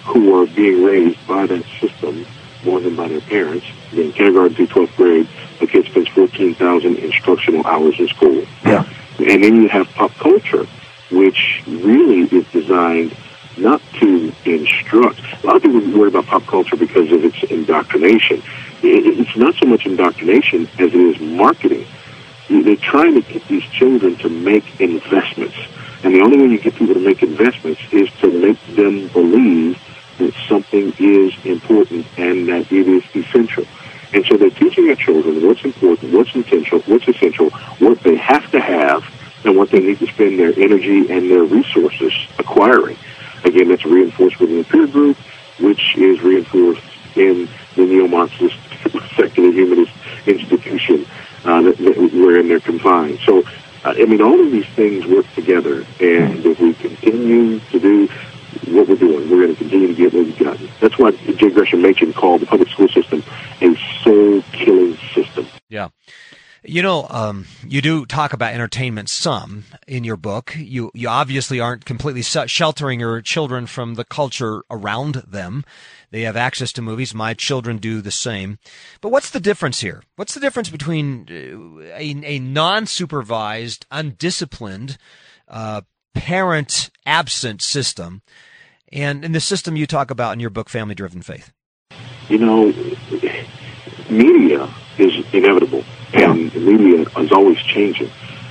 who 0.03 0.35
are 0.35 0.47
being 0.47 0.83
raised 0.83 1.25
by 1.27 1.45
that 1.45 1.63
system 1.79 2.25
more 2.65 2.79
than 2.79 2.95
by 2.95 3.07
their 3.07 3.21
parents. 3.21 3.65
In 3.91 4.11
kindergarten 4.13 4.55
through 4.55 4.67
12th 4.67 4.95
grade, 4.95 5.27
the 5.59 5.67
kid 5.67 5.85
spends 5.85 6.07
14,000 6.09 6.97
instructional 6.97 7.65
hours 7.67 7.99
in 7.99 8.07
school. 8.07 8.43
Yeah. 8.65 8.85
And 9.19 9.43
then 9.43 9.55
you 9.61 9.69
have 9.69 9.87
pop 9.89 10.11
culture, 10.15 10.65
which 11.11 11.61
really 11.67 12.21
is 12.21 12.47
designed 12.51 13.15
not 13.57 13.81
to 13.99 14.33
instruct. 14.45 15.19
A 15.43 15.47
lot 15.47 15.55
of 15.57 15.61
people 15.63 15.79
worry 15.97 16.09
about 16.09 16.25
pop 16.25 16.45
culture 16.45 16.75
because 16.75 17.11
of 17.11 17.23
its 17.23 17.43
indoctrination. 17.43 18.41
It's 18.81 19.35
not 19.37 19.55
so 19.55 19.65
much 19.65 19.85
indoctrination 19.85 20.67
as 20.79 20.93
it 20.93 20.95
is 20.95 21.19
marketing. 21.19 21.85
They're 22.49 22.75
trying 22.75 23.15
to 23.15 23.21
get 23.21 23.47
these 23.47 23.63
children 23.63 24.15
to 24.17 24.29
make 24.29 24.81
investments. 24.81 25.55
And 26.03 26.13
the 26.13 26.21
only 26.21 26.37
way 26.37 26.47
you 26.47 26.59
get 26.59 26.75
people 26.75 26.93
to 26.93 26.99
make 26.99 27.23
investments 27.23 27.81
is 27.91 28.09
to 28.19 28.29
make 28.29 28.59
them 28.75 29.07
believe 29.09 29.79
that 30.17 30.33
something 30.47 30.93
is 30.99 31.33
important 31.45 32.05
and 32.17 32.47
that 32.49 32.71
it 32.71 32.87
is 32.87 33.03
essential. 33.15 33.65
And 34.13 34.25
so 34.25 34.37
they're 34.37 34.51
teaching 34.51 34.85
their 34.87 34.95
children 34.95 35.47
what's 35.47 35.63
important, 35.63 36.13
what's 36.13 36.35
essential, 36.35 36.79
what's 36.81 37.07
essential, 37.07 37.49
what 37.79 37.99
they 38.01 38.15
have 38.17 38.51
to 38.51 38.59
have, 38.59 39.03
and 39.45 39.57
what 39.57 39.71
they 39.71 39.79
need 39.79 39.99
to 39.99 40.07
spend 40.07 40.39
their 40.39 40.53
energy 40.57 41.09
and 41.11 41.29
their 41.31 41.43
resources 41.43 42.13
acquiring. 42.37 42.97
Again, 43.43 43.69
that's 43.69 43.85
reinforced 43.85 44.39
within 44.39 44.59
the 44.59 44.63
peer 44.63 44.87
group, 44.87 45.17
which 45.59 45.95
is 45.97 46.21
reinforced 46.21 46.83
in 47.15 47.47
the 47.75 47.85
neo-Marxist 47.85 48.57
secular 49.15 49.51
humanist 49.51 49.93
institution 50.25 51.05
uh, 51.45 51.61
that, 51.61 51.77
that, 51.77 52.13
wherein 52.13 52.47
they're 52.47 52.59
confined. 52.59 53.19
So, 53.25 53.43
uh, 53.83 53.93
I 53.97 54.05
mean, 54.05 54.21
all 54.21 54.39
of 54.39 54.51
these 54.51 54.67
things 54.67 55.05
work 55.05 55.25
together, 55.35 55.85
and 55.99 56.45
if 56.45 56.59
we 56.59 56.73
continue 56.73 57.59
to 57.59 57.79
do 57.79 58.07
what 58.67 58.87
we're 58.87 58.95
doing, 58.95 59.29
we're 59.29 59.43
going 59.43 59.55
to 59.55 59.55
continue 59.55 59.87
to 59.87 59.93
get 59.93 60.13
what 60.13 60.25
we've 60.25 60.39
gotten. 60.39 60.69
That's 60.79 60.97
why 60.97 61.11
J. 61.11 61.49
Gresham 61.49 61.81
Machen 61.81 62.13
called 62.13 62.41
the 62.41 62.45
public 62.45 62.69
school 62.69 62.87
system 62.87 63.23
a 63.61 63.75
soul-killing 64.03 64.97
system. 65.13 65.47
Yeah. 65.69 65.89
You 66.73 66.81
know, 66.81 67.05
um, 67.11 67.45
you 67.67 67.83
do 67.83 68.03
talk 68.03 68.33
about 68.33 68.51
entertainment 68.51 69.07
some 69.07 69.65
in 69.85 70.03
your 70.03 70.17
book. 70.17 70.55
You 70.57 70.89
you 70.95 71.07
obviously 71.07 71.59
aren't 71.59 71.85
completely 71.85 72.23
sheltering 72.23 72.99
your 72.99 73.21
children 73.21 73.67
from 73.67 73.93
the 73.93 74.03
culture 74.03 74.63
around 74.71 75.21
them. 75.27 75.65
They 76.09 76.21
have 76.21 76.35
access 76.35 76.73
to 76.73 76.81
movies. 76.81 77.13
My 77.13 77.35
children 77.35 77.77
do 77.77 78.01
the 78.01 78.09
same. 78.09 78.57
But 79.01 79.09
what's 79.09 79.29
the 79.29 79.39
difference 79.39 79.81
here? 79.81 80.01
What's 80.15 80.33
the 80.33 80.39
difference 80.39 80.71
between 80.71 81.27
uh, 81.29 81.95
a, 81.95 82.15
a 82.25 82.39
non-supervised, 82.39 83.85
undisciplined, 83.91 84.97
uh, 85.47 85.81
parent-absent 86.15 87.61
system 87.61 88.23
and, 88.91 89.23
and 89.23 89.35
the 89.35 89.39
system 89.39 89.75
you 89.75 89.85
talk 89.85 90.09
about 90.09 90.33
in 90.33 90.39
your 90.39 90.49
book, 90.49 90.69
Family 90.69 90.95
Driven 90.95 91.21
Faith? 91.21 91.53
You 92.29 92.39
know, 92.39 92.73
media 94.17 94.69
is 94.97 95.25
inevitable 95.33 95.83
and 96.13 96.53
media 96.55 97.05
is 97.17 97.31
always 97.31 97.57
changing. 97.57 98.09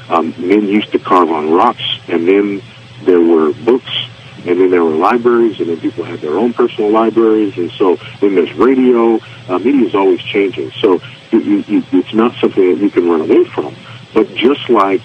Um, 0.08 0.34
men 0.36 0.66
used 0.66 0.92
to 0.92 0.98
carve 0.98 1.30
on 1.30 1.52
rocks, 1.52 1.82
and 2.08 2.26
then 2.26 2.62
there 3.04 3.20
were 3.20 3.52
books, 3.52 3.90
and 4.38 4.60
then 4.60 4.70
there 4.70 4.84
were 4.84 4.90
libraries, 4.90 5.60
and 5.60 5.68
then 5.68 5.80
people 5.80 6.04
had 6.04 6.20
their 6.20 6.38
own 6.38 6.52
personal 6.52 6.90
libraries, 6.90 7.56
and 7.56 7.70
so 7.72 7.96
then 8.20 8.34
there's 8.34 8.52
radio. 8.54 9.18
Uh, 9.48 9.58
media 9.58 9.86
is 9.86 9.94
always 9.94 10.20
changing, 10.20 10.70
so 10.72 10.94
it, 11.30 11.68
it, 11.68 11.84
it's 11.92 12.14
not 12.14 12.34
something 12.36 12.74
that 12.74 12.82
you 12.82 12.90
can 12.90 13.08
run 13.08 13.20
away 13.20 13.44
from. 13.44 13.74
But 14.12 14.34
just 14.34 14.68
like 14.68 15.00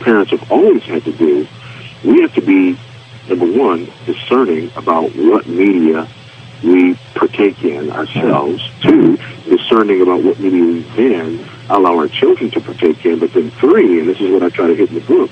parents 0.00 0.30
have 0.32 0.50
always 0.50 0.82
had 0.84 1.04
to 1.04 1.12
do, 1.12 1.46
we 2.02 2.22
have 2.22 2.34
to 2.34 2.40
be 2.40 2.78
number 3.28 3.46
one 3.46 3.88
discerning 4.06 4.72
about 4.74 5.14
what 5.14 5.46
media 5.46 6.08
we 6.64 6.94
partake 7.14 7.62
in 7.62 7.90
ourselves. 7.90 8.62
Two, 8.82 9.18
discerning 9.50 10.00
about 10.00 10.22
what 10.22 10.38
media 10.38 10.62
we 10.62 10.80
then 10.96 11.46
allow 11.68 11.98
our 11.98 12.08
children 12.08 12.50
to 12.52 12.60
partake 12.60 13.04
in. 13.04 13.18
But 13.18 13.34
then 13.34 13.50
three, 13.50 14.00
and 14.00 14.08
this 14.08 14.20
is 14.20 14.30
what 14.30 14.42
I 14.42 14.48
try 14.48 14.68
to 14.68 14.74
hit 14.74 14.88
in 14.88 14.94
the 14.94 15.00
book, 15.00 15.30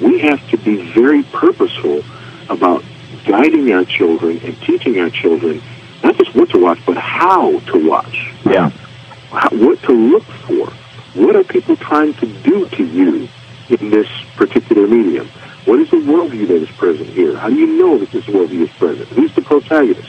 we 0.00 0.20
have 0.20 0.48
to 0.50 0.56
be 0.56 0.90
very 0.92 1.22
purposeful 1.24 2.02
about 2.48 2.82
guiding 3.26 3.70
our 3.72 3.84
children 3.84 4.38
and 4.42 4.58
teaching 4.62 4.98
our 4.98 5.10
children 5.10 5.60
not 6.02 6.16
just 6.16 6.34
what 6.34 6.48
to 6.50 6.58
watch, 6.58 6.78
but 6.86 6.96
how 6.96 7.58
to 7.58 7.88
watch. 7.88 8.32
Yeah. 8.46 8.70
How, 9.30 9.50
what 9.50 9.82
to 9.82 9.92
look 9.92 10.24
for. 10.24 10.72
What 11.14 11.36
are 11.36 11.44
people 11.44 11.76
trying 11.76 12.14
to 12.14 12.26
do 12.26 12.68
to 12.68 12.84
you 12.84 13.28
in 13.68 13.90
this 13.90 14.08
particular 14.36 14.86
medium? 14.86 15.28
What 15.66 15.78
is 15.80 15.90
the 15.90 15.98
worldview 15.98 16.48
that 16.48 16.62
is 16.62 16.70
present 16.70 17.10
here? 17.10 17.36
How 17.36 17.48
do 17.48 17.56
you 17.56 17.66
know 17.78 17.98
that 17.98 18.10
this 18.10 18.24
worldview 18.24 18.62
is 18.62 18.70
present? 18.70 19.08
Who's 19.08 19.34
the 19.34 19.42
protagonist? 19.42 20.08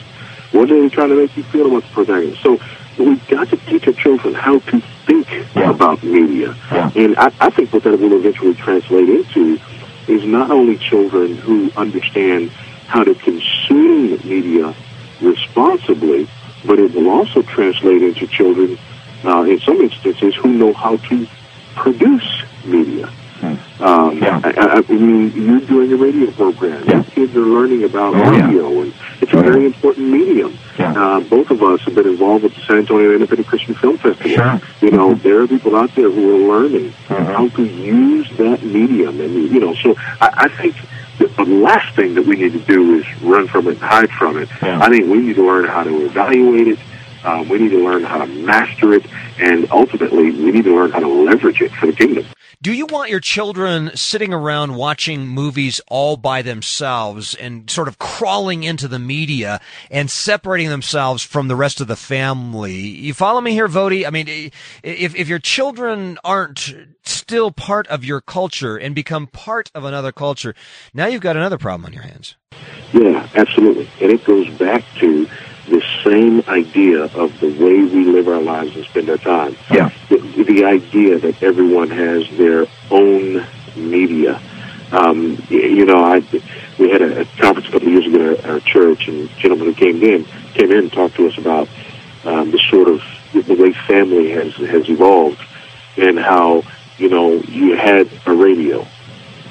What 0.52 0.72
are 0.72 0.82
they 0.82 0.90
trying 0.90 1.10
to 1.10 1.16
make 1.16 1.36
you 1.36 1.44
feel 1.44 1.68
about 1.68 1.84
the 1.84 1.90
protagonist? 1.90 2.42
So 2.42 2.60
we've 3.04 3.28
got 3.28 3.50
to 3.50 3.58
teach 3.58 3.88
our 3.88 3.94
children 3.94 4.34
how 4.34 4.60
to 4.60 4.82
think 5.06 5.30
yeah. 5.56 5.70
about 5.70 6.04
media. 6.04 6.56
Yeah. 6.72 6.92
And 6.96 7.18
I, 7.18 7.32
I 7.40 7.50
think 7.50 7.74
what 7.74 7.84
that 7.84 8.00
will 8.00 8.14
eventually 8.14 8.54
translate 8.56 9.10
into 9.10 9.60
is 10.08 10.26
not 10.26 10.52
only 10.52 10.78
children 10.78 11.38
who 11.38 11.72
understand 11.76 12.50
how 12.88 13.04
to 13.04 13.16
consume 13.16 14.20
media 14.28 14.76
responsibly, 15.22 16.28
but 16.66 16.80
it 16.80 16.94
will 16.94 17.10
also 17.10 17.42
translate 17.42 18.02
into 18.02 18.28
children, 18.28 18.78
uh, 19.24 19.44
in 19.44 19.60
some 19.60 19.80
instances, 19.82 20.36
who 20.36 20.50
know 20.50 20.74
how 20.74 20.98
to 20.98 21.28
produce 21.76 22.44
media. 22.66 23.10
Um, 23.44 24.18
yeah. 24.20 24.42
I, 24.44 24.84
I, 24.88 24.94
mean, 24.94 25.32
you're 25.34 25.62
doing 25.62 25.92
a 25.92 25.96
radio 25.96 26.32
program. 26.32 26.84
Yeah. 26.88 27.04
Kids 27.04 27.36
are 27.36 27.40
learning 27.40 27.84
about 27.84 28.14
oh, 28.16 28.24
audio, 28.24 28.70
yeah. 28.70 28.82
and 28.84 28.94
it's 29.22 29.34
a 29.34 29.42
very 29.42 29.66
important 29.66 30.10
medium. 30.10 30.58
Yeah. 30.78 30.94
Uh, 30.94 31.20
both 31.22 31.50
of 31.50 31.62
us 31.64 31.82
have 31.82 31.96
been 31.96 32.08
involved 32.08 32.44
with 32.44 32.56
the 32.56 32.62
San 32.62 32.78
Antonio 32.78 33.14
Independent 33.14 33.48
Christian 33.48 33.74
Film 33.76 33.98
Festival. 33.98 34.32
Sure. 34.32 34.62
You 34.82 34.92
know, 34.92 35.14
mm-hmm. 35.14 35.24
there 35.24 35.42
are 35.42 35.48
people 35.48 35.76
out 35.76 35.94
there 35.96 36.10
who 36.12 36.36
are 36.36 36.60
learning 36.60 36.92
mm-hmm. 36.92 37.24
how 37.26 37.48
to 37.50 37.64
use 37.64 38.30
that 38.38 38.64
medium, 38.64 39.20
and 39.20 39.34
you 39.34 39.60
know, 39.60 39.74
so 39.76 39.96
I, 39.98 40.46
I 40.46 40.48
think 40.50 40.76
the 41.20 41.46
last 41.46 41.96
thing 41.96 42.14
that 42.16 42.26
we 42.26 42.36
need 42.36 42.54
to 42.54 42.60
do 42.60 42.96
is 42.96 43.22
run 43.22 43.48
from 43.48 43.68
it 43.68 43.72
and 43.72 43.80
hide 43.80 44.12
from 44.12 44.38
it. 44.38 44.50
Yeah. 44.62 44.80
I 44.82 44.90
think 44.90 45.06
we 45.08 45.20
need 45.20 45.36
to 45.36 45.46
learn 45.46 45.66
how 45.66 45.84
to 45.84 46.06
evaluate 46.06 46.68
it. 46.68 46.80
Um, 47.24 47.50
we 47.50 47.60
need 47.60 47.70
to 47.70 47.84
learn 47.84 48.04
how 48.04 48.18
to 48.18 48.26
master 48.26 48.94
it, 48.94 49.06
and 49.40 49.72
ultimately, 49.72 50.32
we 50.32 50.52
need 50.52 50.64
to 50.64 50.76
learn 50.76 50.92
how 50.92 51.00
to 51.00 51.08
leverage 51.08 51.62
it 51.62 51.72
for 51.72 51.86
the 51.88 51.94
kingdom. 51.94 52.26
Do 52.64 52.72
you 52.74 52.86
want 52.86 53.10
your 53.10 53.20
children 53.20 53.90
sitting 53.96 54.32
around 54.32 54.76
watching 54.76 55.28
movies 55.28 55.82
all 55.88 56.16
by 56.16 56.44
themselves 56.44 57.34
and 57.34 57.68
sort 57.68 57.88
of 57.88 57.98
crawling 57.98 58.64
into 58.64 58.88
the 58.88 59.00
media 59.00 59.60
and 59.90 60.12
separating 60.12 60.70
themselves 60.70 61.24
from 61.24 61.48
the 61.48 61.56
rest 61.56 61.82
of 61.82 61.88
the 61.88 61.96
family? 61.96 62.76
You 62.76 63.16
follow 63.16 63.42
me 63.42 63.54
here, 63.54 63.68
Voddie? 63.68 64.06
I 64.06 64.12
mean, 64.12 64.52
if, 64.84 65.16
if 65.16 65.28
your 65.28 65.40
children 65.40 66.20
aren't 66.24 66.76
still 67.02 67.50
part 67.50 67.88
of 67.88 68.06
your 68.06 68.22
culture 68.22 68.78
and 68.78 68.94
become 68.94 69.26
part 69.26 69.72
of 69.74 69.84
another 69.84 70.12
culture, 70.12 70.54
now 70.94 71.08
you've 71.08 71.22
got 71.22 71.36
another 71.36 71.58
problem 71.58 71.88
on 71.88 71.94
your 71.94 72.04
hands. 72.04 72.36
Yeah, 72.94 73.28
absolutely. 73.34 73.90
And 74.00 74.12
it 74.12 74.24
goes 74.24 74.48
back 74.60 74.84
to 75.00 75.28
the 75.72 75.82
same 76.04 76.44
idea 76.48 77.06
of 77.06 77.40
the 77.40 77.48
way 77.48 77.82
we 77.82 78.06
live 78.06 78.28
our 78.28 78.42
lives 78.42 78.76
and 78.76 78.86
spend 78.86 79.10
our 79.10 79.18
time. 79.18 79.56
Yeah. 79.72 79.90
The, 80.10 80.18
the 80.44 80.66
idea 80.66 81.18
that 81.20 81.42
everyone 81.42 81.90
has 81.90 82.30
their 82.38 82.68
own 82.92 83.46
media. 83.76 84.42
Um, 84.92 85.42
you 85.50 85.86
know, 85.86 86.04
I 86.04 86.20
we 86.78 86.90
had 86.90 87.02
a, 87.02 87.22
a 87.22 87.26
conference 87.26 87.70
a 87.70 87.72
couple 87.72 87.88
of 87.88 87.94
years 87.94 88.06
ago 88.06 88.34
at 88.34 88.46
our 88.50 88.60
church, 88.60 89.08
and 89.08 89.30
a 89.30 89.34
gentleman 89.36 89.68
who 89.68 89.74
came 89.74 90.04
in 90.04 90.26
came 90.54 90.72
in 90.72 90.80
and 90.80 90.92
talked 90.92 91.16
to 91.16 91.28
us 91.28 91.38
about 91.38 91.70
um, 92.26 92.52
the 92.52 92.60
sort 92.70 92.90
of 92.90 93.02
the 93.34 93.56
way 93.56 93.72
family 93.72 94.32
has 94.32 94.54
has 94.56 94.90
evolved, 94.90 95.42
and 95.96 96.20
how 96.20 96.64
you 96.98 97.08
know 97.08 97.36
you 97.36 97.78
had 97.78 98.10
a 98.26 98.34
radio, 98.34 98.86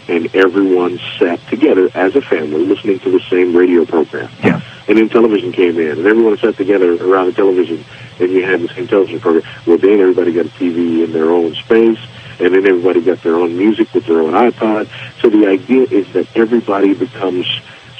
and 0.08 0.34
everyone 0.36 1.00
sat 1.18 1.40
together 1.48 1.88
as 1.94 2.14
a 2.16 2.20
family 2.20 2.66
listening 2.66 2.98
to 3.00 3.10
the 3.10 3.20
same 3.30 3.56
radio 3.56 3.86
program. 3.86 4.30
Yeah. 4.44 4.60
And 4.90 4.98
then 4.98 5.08
television 5.08 5.52
came 5.52 5.78
in, 5.78 5.98
and 5.98 6.04
everyone 6.04 6.36
sat 6.38 6.56
together 6.56 6.96
around 6.96 7.26
the 7.26 7.32
television, 7.32 7.84
and 8.18 8.28
you 8.32 8.44
had 8.44 8.60
the 8.60 8.66
same 8.74 8.88
television 8.88 9.20
program. 9.20 9.44
Well, 9.64 9.78
then 9.78 10.00
everybody 10.00 10.32
got 10.32 10.46
a 10.46 10.48
TV 10.48 11.04
in 11.04 11.12
their 11.12 11.30
own 11.30 11.54
space, 11.54 12.00
and 12.40 12.52
then 12.52 12.66
everybody 12.66 13.00
got 13.00 13.22
their 13.22 13.36
own 13.36 13.56
music 13.56 13.94
with 13.94 14.06
their 14.06 14.20
own 14.20 14.32
iPod. 14.32 14.88
So 15.20 15.28
the 15.30 15.46
idea 15.46 15.82
is 15.84 16.12
that 16.14 16.26
everybody 16.36 16.94
becomes 16.94 17.46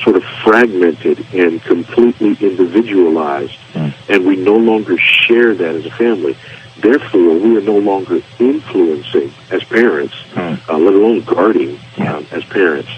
sort 0.03 0.17
of 0.17 0.25
fragmented 0.43 1.25
and 1.33 1.63
completely 1.63 2.37
individualized, 2.41 3.57
Mm. 3.75 3.93
and 4.09 4.27
we 4.27 4.35
no 4.35 4.57
longer 4.57 4.99
share 4.99 5.55
that 5.55 5.75
as 5.77 5.87
a 5.87 5.93
family. 5.93 6.35
Therefore, 6.81 7.35
we 7.35 7.57
are 7.57 7.61
no 7.61 7.79
longer 7.79 8.21
influencing 8.41 9.33
as 9.53 9.63
parents, 9.63 10.17
Mm. 10.35 10.59
uh, 10.69 10.77
let 10.77 10.95
alone 10.95 11.21
guarding 11.21 11.79
Yeah. 11.97 12.17
um, 12.17 12.27
as 12.33 12.43
parents 12.47 12.89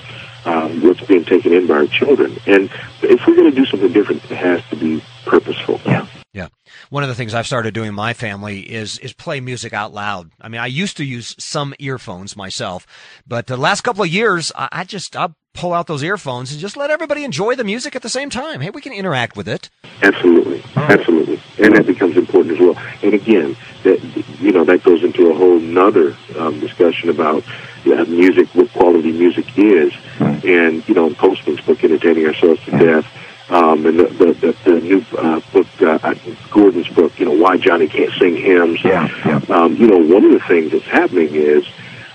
um, 0.44 0.82
what's 0.82 1.00
being 1.02 1.24
taken 1.24 1.52
in 1.52 1.66
by 1.66 1.74
our 1.74 1.86
children. 1.86 2.38
And 2.46 2.70
if 3.02 3.26
we're 3.26 3.36
going 3.36 3.50
to 3.50 3.56
do 3.56 3.66
something 3.66 3.92
different, 3.92 4.24
it 4.30 4.36
has 4.36 4.62
to 4.70 4.76
be 4.76 5.02
purposeful. 5.24 5.80
Yeah. 5.84 6.06
Yeah. 6.32 6.48
One 6.88 7.02
of 7.02 7.10
the 7.10 7.14
things 7.14 7.34
I've 7.34 7.46
started 7.46 7.74
doing 7.74 7.88
in 7.88 7.94
my 7.94 8.14
family 8.14 8.60
is 8.60 8.98
is 8.98 9.12
play 9.12 9.40
music 9.40 9.74
out 9.74 9.92
loud. 9.92 10.30
I 10.40 10.48
mean, 10.48 10.62
I 10.62 10.66
used 10.66 10.96
to 10.96 11.04
use 11.04 11.34
some 11.38 11.74
earphones 11.78 12.36
myself, 12.36 12.86
but 13.26 13.46
the 13.46 13.58
last 13.58 13.82
couple 13.82 14.02
of 14.02 14.08
years, 14.08 14.50
I, 14.56 14.68
I 14.72 14.84
just 14.84 15.14
I 15.14 15.28
pull 15.52 15.74
out 15.74 15.86
those 15.86 16.02
earphones 16.02 16.50
and 16.50 16.58
just 16.58 16.78
let 16.78 16.90
everybody 16.90 17.24
enjoy 17.24 17.54
the 17.54 17.64
music 17.64 17.94
at 17.94 18.00
the 18.00 18.08
same 18.08 18.30
time. 18.30 18.62
Hey, 18.62 18.70
we 18.70 18.80
can 18.80 18.94
interact 18.94 19.36
with 19.36 19.46
it. 19.46 19.68
Absolutely, 20.00 20.62
absolutely, 20.74 21.38
and 21.58 21.76
that 21.76 21.86
becomes 21.86 22.16
important 22.16 22.54
as 22.54 22.60
well. 22.60 22.82
And 23.02 23.12
again, 23.12 23.54
that 23.82 24.02
you 24.40 24.52
know 24.52 24.64
that 24.64 24.82
goes 24.82 25.04
into 25.04 25.30
a 25.30 25.34
whole 25.34 25.60
nother 25.60 26.16
um, 26.38 26.60
discussion 26.60 27.10
about 27.10 27.44
uh, 27.86 28.04
music, 28.04 28.48
what 28.54 28.70
quality 28.72 29.12
music 29.12 29.58
is, 29.58 29.92
and 30.20 30.86
you 30.88 30.94
know, 30.94 31.06
in 31.06 31.14
Postman's 31.14 31.60
book, 31.60 31.82
"Entertaining 31.82 32.26
Ourselves 32.26 32.62
to 32.64 32.70
Death," 32.72 33.50
um, 33.50 33.86
and 33.86 33.98
the 33.98 34.04
the, 34.04 34.32
the, 34.32 34.56
the 34.64 34.80
new 34.80 35.04
uh, 35.18 35.40
book, 35.52 35.66
uh, 35.82 36.14
Gordon's 36.50 36.88
book, 36.88 37.18
you 37.18 37.26
know, 37.26 37.32
"Why 37.32 37.56
Johnny 37.56 37.88
Can't 37.88 38.12
Sing 38.14 38.36
Hymns." 38.36 38.82
Yeah, 38.84 39.08
yeah. 39.24 39.40
Um, 39.54 39.76
you 39.76 39.86
know, 39.86 39.98
one 39.98 40.24
of 40.24 40.32
the 40.32 40.40
things 40.46 40.72
that's 40.72 40.84
happening 40.86 41.34
is 41.34 41.66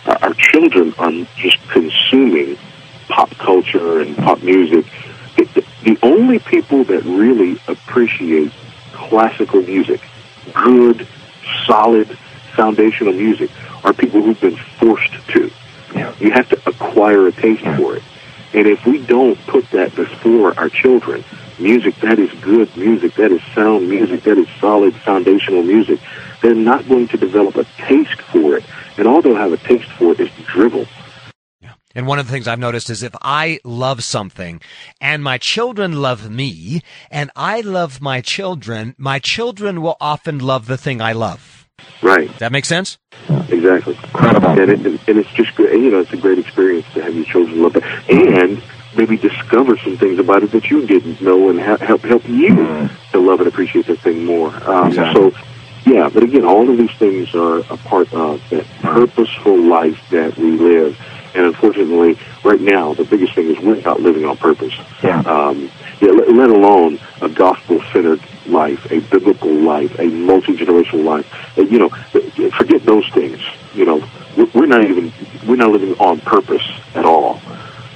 our, 0.06 0.18
our 0.22 0.34
children 0.34 0.94
are 0.98 1.12
just 1.36 1.58
consuming 1.70 2.58
pop 3.08 3.30
culture 3.32 4.02
and 4.02 4.16
pop 4.18 4.42
music. 4.44 4.86
It, 5.38 5.54
the, 5.54 5.66
the 5.84 6.00
only 6.02 6.40
people 6.40 6.84
that 6.86 7.04
really 7.04 7.60
appreciate 7.68 8.52
classical 8.94 9.62
music, 9.62 10.02
good, 10.54 11.08
solid, 11.66 12.18
foundational 12.56 13.14
music, 13.14 13.52
are 13.84 13.94
people 13.94 14.22
who've 14.22 14.42
been 14.42 14.58
forced 14.80 15.14
to. 15.30 15.52
Yeah. 15.98 16.16
You 16.20 16.32
have 16.32 16.50
to 16.50 16.70
acquire 16.70 17.28
a 17.28 17.32
taste 17.32 17.64
for 17.78 17.96
it. 17.96 18.04
And 18.54 18.68
if 18.68 18.86
we 18.86 19.00
don't 19.06 19.38
put 19.48 19.70
that 19.72 19.96
before 19.96 20.58
our 20.58 20.70
children, 20.70 21.24
music 21.60 21.96
that 22.02 22.20
is 22.20 22.32
good 22.42 22.76
music, 22.78 23.16
that 23.16 23.32
is 23.32 23.42
sound 23.54 23.90
music, 23.90 24.24
that 24.24 24.38
is 24.38 24.48
solid 24.60 24.96
foundational 24.96 25.64
music, 25.64 26.00
they're 26.42 26.56
not 26.56 26.88
going 26.88 27.08
to 27.10 27.18
develop 27.18 27.56
a 27.56 27.66
taste 27.78 28.22
for 28.22 28.58
it. 28.58 28.64
And 28.98 29.08
all 29.08 29.22
they'll 29.22 29.36
have 29.36 29.54
a 29.54 29.58
taste 29.58 29.92
for 29.94 30.14
is 30.14 30.30
drivel. 30.46 30.88
And 31.96 32.06
one 32.06 32.20
of 32.20 32.28
the 32.28 32.32
things 32.32 32.48
I've 32.48 32.60
noticed 32.60 32.92
is 32.92 33.02
if 33.02 33.16
I 33.24 33.60
love 33.64 34.04
something 34.04 34.62
and 35.02 35.24
my 35.24 35.40
children 35.40 35.94
love 36.00 36.30
me 36.30 36.84
and 37.10 37.32
I 37.36 37.62
love 37.62 38.02
my 38.02 38.22
children, 38.22 38.94
my 39.00 39.18
children 39.18 39.82
will 39.82 39.98
often 40.00 40.38
love 40.38 40.68
the 40.68 40.78
thing 40.78 41.02
I 41.02 41.14
love. 41.14 41.57
Right. 42.02 42.30
That 42.40 42.52
makes 42.52 42.68
sense? 42.68 42.98
Exactly. 43.50 43.96
Incredible. 43.96 44.50
And, 44.50 44.72
it, 44.72 44.86
and 44.86 45.18
it's 45.18 45.32
just 45.32 45.56
great. 45.56 45.74
You 45.74 45.92
know, 45.92 46.00
it's 46.00 46.14
a 46.14 46.18
great 46.18 46.40
experience 46.40 46.86
to 46.94 47.02
have 47.04 47.16
your 47.16 47.26
children 47.26 47.62
love 47.62 47.76
it, 47.76 47.84
and 48.10 48.62
maybe 48.96 49.18
discover 49.18 49.78
some 49.78 49.98
things 49.98 50.20
about 50.20 50.44
it 50.44 50.52
that 50.52 50.70
you 50.70 50.86
didn't 50.86 51.22
know, 51.22 51.50
and 51.50 51.60
ha- 51.60 51.78
help 51.78 52.02
help 52.02 52.28
you 52.28 52.90
to 53.12 53.20
love 53.20 53.40
and 53.40 53.48
appreciate 53.48 53.86
that 53.88 54.00
thing 54.00 54.26
more. 54.26 54.50
Um, 54.70 54.88
Exactly. 54.88 55.32
So, 55.32 55.38
yeah. 55.86 56.10
But 56.10 56.24
again, 56.24 56.46
all 56.46 56.70
of 56.70 56.78
these 56.78 56.92
things 56.98 57.34
are 57.36 57.60
a 57.60 57.78
part 57.78 58.14
of 58.14 58.42
that 58.50 58.66
purposeful 58.82 59.58
life 59.58 60.00
that 60.12 60.38
we 60.38 60.52
live. 60.52 61.00
And 61.36 61.46
unfortunately, 61.46 62.18
right 62.44 62.60
now, 62.60 62.94
the 62.94 63.04
biggest 63.04 63.36
thing 63.36 63.48
is 63.48 63.60
we're 63.60 63.82
not 63.82 64.00
living 64.00 64.26
on 64.26 64.38
purpose. 64.38 64.74
Yeah. 65.04 65.20
Um, 65.20 65.70
yeah, 66.02 66.12
let, 66.12 66.30
let 66.30 66.50
alone 66.50 67.00
a 67.22 67.30
gospel-centered 67.30 68.22
life, 68.48 68.90
a 68.92 69.00
biblical 69.00 69.52
life, 69.54 69.98
a 70.00 70.06
multi-generational 70.08 71.04
life. 71.04 71.58
Uh, 71.58 71.62
You 71.64 71.80
know, 71.80 71.90
forget 72.52 72.86
those 72.86 73.08
things. 73.14 73.40
You 73.74 73.86
know, 73.86 73.98
we're- 74.36 74.50
we're 74.54 74.66
not 74.66 74.84
even 74.86 75.12
we're 75.48 75.56
not 75.56 75.72
living 75.72 75.94
on 76.00 76.20
purpose 76.20 76.64
at 76.96 77.06
all. 77.06 77.42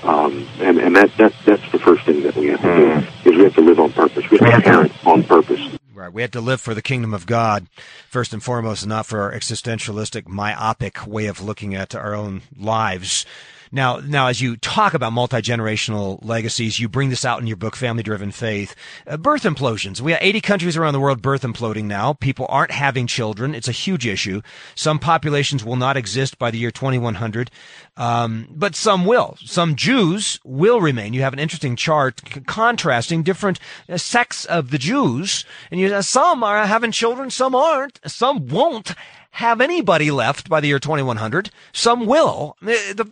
Um, 0.04 0.48
and 0.60 0.78
and 0.80 0.96
that, 0.96 1.16
that 1.18 1.34
that's 1.46 1.72
the 1.72 1.80
first 1.80 2.04
thing 2.06 2.24
that 2.24 2.36
we 2.36 2.48
have 2.48 2.62
to 2.62 2.76
do 3.24 3.30
is 3.30 3.38
we 3.38 3.44
have 3.44 3.54
to 3.56 3.62
live 3.62 3.80
on 3.80 3.92
purpose. 3.92 4.30
We 4.32 4.38
have 4.40 4.64
to 4.64 4.70
parent 4.70 4.92
on 5.06 5.24
purpose. 5.24 5.60
Right. 5.94 6.12
We 6.12 6.24
have 6.24 6.32
to 6.32 6.42
live 6.42 6.60
for 6.60 6.74
the 6.74 6.82
kingdom 6.82 7.14
of 7.14 7.28
God 7.28 7.68
first 8.10 8.34
and 8.34 8.42
foremost, 8.42 8.82
and 8.84 8.90
not 8.90 9.06
for 9.06 9.22
our 9.22 9.32
existentialistic, 9.32 10.28
myopic 10.28 11.06
way 11.06 11.28
of 11.28 11.42
looking 11.42 11.76
at 11.76 11.94
our 11.94 12.16
own 12.16 12.42
lives. 12.58 13.26
Now, 13.72 13.98
now, 13.98 14.28
as 14.28 14.42
you 14.42 14.58
talk 14.58 14.94
about 14.94 15.14
multi-generational 15.14 16.24
legacies, 16.26 16.80
you 16.80 16.90
bring 16.90 17.10
this 17.10 17.24
out 17.24 17.40
in 17.40 17.48
your 17.48 17.56
book, 17.56 17.78
Family 17.78 18.04
Driven 18.04 18.32
Faith. 18.32 18.76
Uh, 19.08 19.16
birth 19.16 19.44
implosions. 19.44 20.02
We 20.02 20.12
have 20.12 20.22
80 20.22 20.42
countries 20.42 20.76
around 20.76 20.94
the 20.94 21.00
world 21.00 21.22
birth 21.22 21.44
imploding 21.44 21.86
now. 21.86 22.14
People 22.14 22.46
aren't 22.50 22.72
having 22.72 23.08
children. 23.08 23.56
It's 23.56 23.70
a 23.70 23.74
huge 23.74 24.06
issue. 24.06 24.42
Some 24.76 25.00
populations 25.00 25.64
will 25.64 25.78
not 25.78 25.96
exist 25.96 26.38
by 26.38 26.52
the 26.52 26.58
year 26.58 26.72
2100. 26.72 27.50
Um, 27.96 28.48
but 28.50 28.76
some 28.76 29.06
will. 29.06 29.38
Some 29.40 29.76
Jews 29.76 30.40
will 30.44 30.82
remain. 30.82 31.14
You 31.14 31.22
have 31.22 31.34
an 31.34 31.40
interesting 31.40 31.76
chart 31.78 32.22
c- 32.28 32.42
contrasting 32.42 33.24
different 33.24 33.60
uh, 33.88 33.98
sects 33.98 34.44
of 34.46 34.72
the 34.72 34.78
Jews, 34.78 35.46
and 35.70 35.80
you 35.80 35.94
uh, 35.94 36.02
some 36.02 36.44
are 36.44 36.66
having 36.66 36.92
children, 36.92 37.30
some 37.30 37.54
aren't. 37.54 38.00
Some 38.06 38.48
won't 38.48 38.96
have 39.32 39.62
anybody 39.62 40.12
left 40.12 40.50
by 40.50 40.60
the 40.60 40.68
year 40.68 40.80
2100. 40.80 41.52
Some 41.74 42.06
will. 42.06 42.58
The, 42.62 42.94
the, 42.96 43.12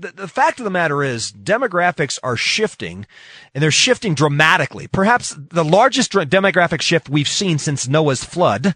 the, 0.00 0.12
the 0.12 0.28
fact 0.28 0.58
of 0.58 0.64
the 0.64 0.70
matter 0.70 1.02
is 1.02 1.32
demographics 1.32 2.18
are 2.22 2.36
shifting 2.36 3.06
and 3.54 3.62
they're 3.62 3.70
shifting 3.70 4.14
dramatically. 4.14 4.86
Perhaps 4.86 5.36
the 5.38 5.64
largest 5.64 6.12
demographic 6.12 6.80
shift 6.80 7.08
we've 7.08 7.28
seen 7.28 7.58
since 7.58 7.88
Noah's 7.88 8.24
flood, 8.24 8.74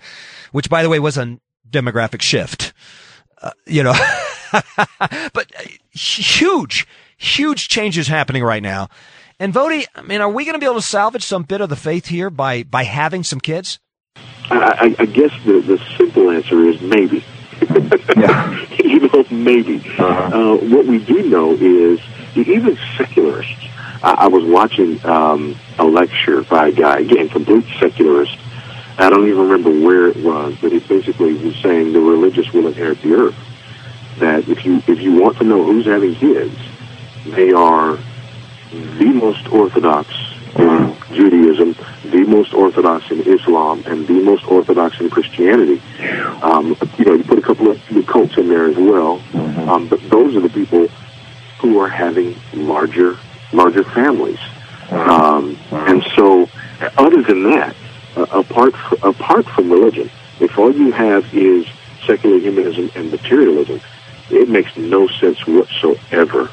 which 0.52 0.70
by 0.70 0.82
the 0.82 0.88
way 0.88 0.98
was 0.98 1.18
a 1.18 1.38
demographic 1.68 2.22
shift. 2.22 2.72
Uh, 3.42 3.50
you 3.66 3.82
know, 3.82 3.94
but 4.52 5.52
uh, 5.58 5.62
huge, 5.92 6.86
huge 7.16 7.68
changes 7.68 8.08
happening 8.08 8.42
right 8.42 8.62
now. 8.62 8.88
And 9.40 9.52
Voddie, 9.52 9.86
I 9.94 10.02
mean, 10.02 10.20
are 10.20 10.30
we 10.30 10.44
going 10.44 10.54
to 10.54 10.60
be 10.60 10.66
able 10.66 10.76
to 10.76 10.82
salvage 10.82 11.24
some 11.24 11.42
bit 11.42 11.60
of 11.60 11.68
the 11.68 11.76
faith 11.76 12.06
here 12.06 12.30
by, 12.30 12.62
by 12.62 12.84
having 12.84 13.24
some 13.24 13.40
kids? 13.40 13.80
I, 14.50 14.94
I 14.98 15.06
guess 15.06 15.32
the 15.44 15.60
the 15.60 15.78
simple 15.96 16.30
answer 16.30 16.64
is 16.68 16.80
maybe. 16.80 17.24
Yeah. 18.16 18.66
you 18.82 19.08
know, 19.08 19.24
maybe. 19.30 19.76
Uh-huh. 19.98 20.04
Uh, 20.04 20.56
what 20.56 20.86
we 20.86 21.04
do 21.04 21.28
know 21.28 21.52
is 21.52 22.00
even 22.36 22.78
secularists. 22.96 23.64
I, 24.02 24.12
I 24.12 24.26
was 24.28 24.44
watching 24.44 25.04
um, 25.04 25.56
a 25.78 25.84
lecture 25.84 26.42
by 26.42 26.68
a 26.68 26.72
guy, 26.72 27.00
again, 27.00 27.28
complete 27.28 27.64
secularist. 27.80 28.38
I 28.98 29.10
don't 29.10 29.26
even 29.26 29.48
remember 29.48 29.70
where 29.70 30.06
it 30.08 30.16
was, 30.16 30.56
but 30.60 30.72
it 30.72 30.86
basically 30.88 31.34
was 31.34 31.56
saying 31.56 31.92
the 31.92 32.00
religious 32.00 32.52
will 32.52 32.68
inherit 32.68 33.02
the 33.02 33.14
earth. 33.14 33.36
That 34.18 34.48
if 34.48 34.64
you 34.64 34.76
if 34.86 35.00
you 35.00 35.20
want 35.20 35.38
to 35.38 35.44
know 35.44 35.64
who's 35.64 35.86
having 35.86 36.14
kids, 36.14 36.56
they 37.26 37.50
are 37.52 37.98
the 38.70 39.06
most 39.06 39.48
orthodox 39.48 40.08
Judaism, 41.14 41.74
the 42.10 42.24
most 42.26 42.52
orthodox 42.54 43.10
in 43.10 43.20
Islam, 43.20 43.82
and 43.86 44.06
the 44.06 44.20
most 44.22 44.44
orthodox 44.46 45.00
in 45.00 45.08
Christianity. 45.10 45.80
Um, 46.42 46.76
you 46.98 47.04
know, 47.04 47.14
you 47.14 47.24
put 47.24 47.38
a 47.38 47.42
couple 47.42 47.70
of 47.70 47.80
cults 48.06 48.36
in 48.36 48.48
there 48.48 48.66
as 48.66 48.76
well, 48.76 49.22
um, 49.68 49.88
but 49.88 50.00
those 50.10 50.36
are 50.36 50.40
the 50.40 50.48
people 50.50 50.88
who 51.60 51.78
are 51.78 51.88
having 51.88 52.36
larger 52.52 53.16
larger 53.52 53.84
families. 53.84 54.38
Um, 54.90 55.56
and 55.70 56.02
so, 56.16 56.48
other 56.98 57.22
than 57.22 57.44
that, 57.50 57.74
uh, 58.16 58.22
apart 58.22 58.74
f- 58.74 59.02
apart 59.02 59.46
from 59.46 59.70
religion, 59.70 60.10
if 60.40 60.58
all 60.58 60.72
you 60.74 60.92
have 60.92 61.32
is 61.34 61.66
secular 62.06 62.38
humanism 62.38 62.90
and 62.94 63.10
materialism, 63.10 63.80
it 64.30 64.48
makes 64.48 64.76
no 64.76 65.06
sense 65.06 65.46
whatsoever 65.46 66.50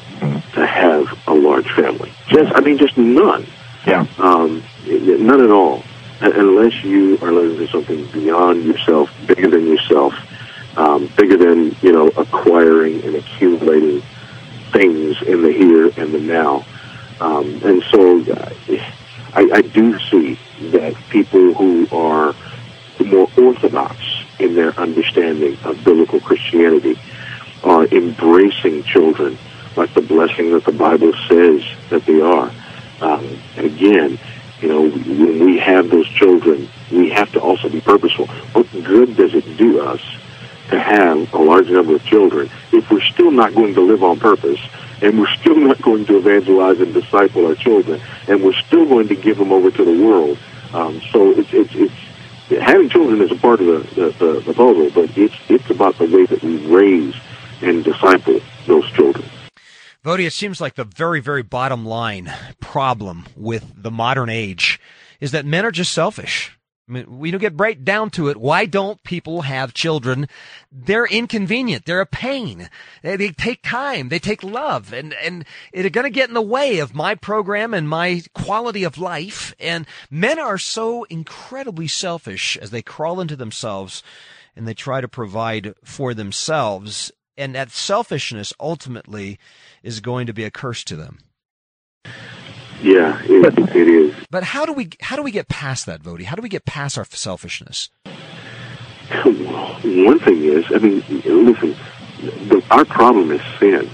to 0.54 0.66
have 0.66 1.06
a 1.26 1.34
large 1.34 1.70
family. 1.72 2.12
Just, 2.28 2.52
I 2.54 2.60
mean, 2.60 2.78
just 2.78 2.96
none. 2.96 3.46
Yeah. 3.86 4.06
Um, 4.18 4.62
none 4.86 5.42
at 5.42 5.50
all. 5.50 5.82
Unless 6.20 6.84
you 6.84 7.18
are 7.20 7.32
living 7.32 7.66
for 7.66 7.72
something 7.72 8.06
beyond 8.12 8.64
yourself, 8.64 9.10
bigger 9.26 9.50
than 9.50 9.66
yourself, 9.66 10.14
um, 10.76 11.08
bigger 11.16 11.36
than, 11.36 11.76
you 11.82 11.92
know, 11.92 12.08
acquiring 12.08 13.02
and 13.02 13.16
accumulating 13.16 14.02
things 14.72 15.20
in 15.22 15.42
the 15.42 15.52
here 15.52 15.90
and 15.96 16.14
the 16.14 16.20
now. 16.20 16.64
Um, 17.20 17.60
and 17.64 17.82
so 17.90 18.20
uh, 18.32 18.54
I, 19.34 19.50
I 19.52 19.62
do 19.62 19.98
see 20.10 20.38
that 20.70 20.94
people 21.10 21.54
who 21.54 21.88
are 21.90 22.34
more 23.04 23.28
orthodox 23.36 23.96
in 24.38 24.54
their 24.54 24.78
understanding 24.78 25.58
of 25.64 25.82
biblical 25.84 26.20
Christianity 26.20 26.98
are 27.64 27.84
embracing 27.86 28.84
children 28.84 29.38
like 29.76 29.92
the 29.94 30.02
blessing 30.02 30.52
that 30.52 30.64
the 30.64 30.72
Bible 30.72 31.12
says 31.28 31.64
that 31.90 32.04
they 32.06 32.20
are. 32.20 32.52
Um, 33.02 33.36
again, 33.56 34.18
you 34.60 34.68
know, 34.68 34.82
when 34.88 35.44
we 35.44 35.58
have 35.58 35.90
those 35.90 36.08
children, 36.08 36.68
we 36.92 37.10
have 37.10 37.32
to 37.32 37.40
also 37.40 37.68
be 37.68 37.80
purposeful. 37.80 38.28
What 38.52 38.70
good 38.70 39.16
does 39.16 39.34
it 39.34 39.56
do 39.56 39.80
us 39.80 40.00
to 40.70 40.78
have 40.78 41.34
a 41.34 41.38
large 41.38 41.68
number 41.68 41.96
of 41.96 42.04
children 42.04 42.48
if 42.72 42.88
we're 42.90 43.02
still 43.02 43.32
not 43.32 43.54
going 43.54 43.74
to 43.74 43.80
live 43.80 44.04
on 44.04 44.20
purpose 44.20 44.60
and 45.02 45.18
we're 45.18 45.34
still 45.40 45.56
not 45.56 45.82
going 45.82 46.06
to 46.06 46.16
evangelize 46.16 46.78
and 46.78 46.94
disciple 46.94 47.46
our 47.46 47.56
children 47.56 48.00
and 48.28 48.42
we're 48.42 48.52
still 48.52 48.86
going 48.86 49.08
to 49.08 49.16
give 49.16 49.36
them 49.36 49.50
over 49.50 49.72
to 49.72 49.84
the 49.84 50.06
world? 50.06 50.38
Um, 50.72 51.00
so 51.10 51.32
it's, 51.32 51.52
it's, 51.52 51.74
it's, 51.74 52.62
having 52.62 52.88
children 52.88 53.20
is 53.20 53.32
a 53.32 53.36
part 53.36 53.60
of 53.60 53.66
the, 53.66 53.94
the, 53.94 54.10
the, 54.10 54.40
the 54.40 54.54
puzzle, 54.54 54.90
but 54.90 55.18
it's, 55.18 55.34
it's 55.48 55.68
about 55.70 55.98
the 55.98 56.04
way 56.04 56.24
that 56.26 56.40
we 56.40 56.58
raise 56.68 57.16
and 57.62 57.82
disciple 57.82 58.40
those 58.66 58.88
children. 58.92 59.28
Voddie, 60.04 60.26
it 60.26 60.32
seems 60.32 60.60
like 60.60 60.74
the 60.74 60.84
very, 60.84 61.20
very 61.20 61.44
bottom 61.44 61.86
line 61.86 62.32
problem 62.60 63.26
with 63.36 63.72
the 63.80 63.90
modern 63.90 64.28
age 64.28 64.80
is 65.20 65.30
that 65.30 65.46
men 65.46 65.64
are 65.64 65.70
just 65.70 65.92
selfish. 65.92 66.58
I 66.88 66.92
mean, 66.92 67.20
we 67.20 67.30
don't 67.30 67.40
get 67.40 67.60
right 67.60 67.82
down 67.84 68.10
to 68.10 68.28
it. 68.28 68.36
Why 68.36 68.66
don't 68.66 69.00
people 69.04 69.42
have 69.42 69.72
children? 69.72 70.26
They're 70.72 71.06
inconvenient. 71.06 71.84
They're 71.84 72.00
a 72.00 72.06
pain. 72.06 72.68
They, 73.02 73.14
they 73.14 73.30
take 73.30 73.62
time. 73.62 74.08
They 74.08 74.18
take 74.18 74.42
love 74.42 74.92
and, 74.92 75.14
and 75.14 75.44
they're 75.72 75.88
going 75.88 76.04
to 76.04 76.10
get 76.10 76.28
in 76.28 76.34
the 76.34 76.42
way 76.42 76.80
of 76.80 76.96
my 76.96 77.14
program 77.14 77.72
and 77.72 77.88
my 77.88 78.22
quality 78.34 78.82
of 78.82 78.98
life. 78.98 79.54
And 79.60 79.86
men 80.10 80.40
are 80.40 80.58
so 80.58 81.04
incredibly 81.04 81.86
selfish 81.86 82.56
as 82.56 82.70
they 82.70 82.82
crawl 82.82 83.20
into 83.20 83.36
themselves 83.36 84.02
and 84.56 84.66
they 84.66 84.74
try 84.74 85.00
to 85.00 85.08
provide 85.08 85.74
for 85.84 86.12
themselves. 86.12 87.12
And 87.36 87.54
that 87.54 87.70
selfishness 87.70 88.52
ultimately 88.60 89.38
is 89.82 90.00
going 90.00 90.26
to 90.26 90.32
be 90.32 90.44
a 90.44 90.50
curse 90.50 90.84
to 90.84 90.96
them. 90.96 91.18
Yeah, 92.82 93.20
it, 93.24 93.58
it 93.58 93.88
is. 93.88 94.14
But 94.30 94.42
how 94.42 94.66
do 94.66 94.72
we 94.72 94.90
how 95.00 95.16
do 95.16 95.22
we 95.22 95.30
get 95.30 95.48
past 95.48 95.86
that, 95.86 96.02
Voddie? 96.02 96.24
How 96.24 96.34
do 96.34 96.42
we 96.42 96.48
get 96.48 96.64
past 96.64 96.98
our 96.98 97.04
selfishness? 97.04 97.90
One 99.24 100.18
thing 100.18 100.42
is, 100.42 100.64
I 100.72 100.78
mean, 100.78 101.04
listen, 101.24 101.76
the, 102.48 102.62
our 102.70 102.84
problem 102.84 103.30
is 103.30 103.40
sin. 103.58 103.88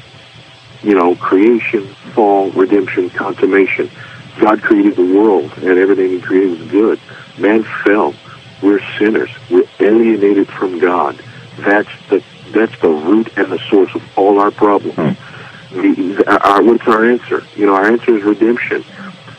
You 0.82 0.94
know, 0.94 1.16
creation, 1.16 1.86
fall, 2.14 2.50
redemption, 2.52 3.10
consummation. 3.10 3.90
God 4.38 4.62
created 4.62 4.96
the 4.96 5.18
world, 5.18 5.52
and 5.58 5.78
everything 5.78 6.10
He 6.10 6.20
created 6.20 6.58
was 6.58 6.70
good. 6.70 7.00
Man 7.36 7.64
fell. 7.84 8.14
We're 8.62 8.80
sinners. 8.98 9.30
We're 9.50 9.68
alienated 9.80 10.48
from 10.48 10.78
God. 10.78 11.20
That's 11.58 11.90
the 12.08 12.22
that's 12.52 12.78
the 12.80 12.88
root 12.88 13.36
and 13.36 13.50
the 13.50 13.58
source 13.70 13.94
of 13.94 14.02
all 14.18 14.38
our 14.38 14.50
problems. 14.50 14.96
Hmm. 14.96 15.80
The, 15.80 16.24
our, 16.42 16.62
what's 16.62 16.86
our 16.86 17.04
answer? 17.10 17.44
You 17.56 17.66
know, 17.66 17.74
our 17.74 17.86
answer 17.86 18.16
is 18.16 18.22
redemption. 18.22 18.84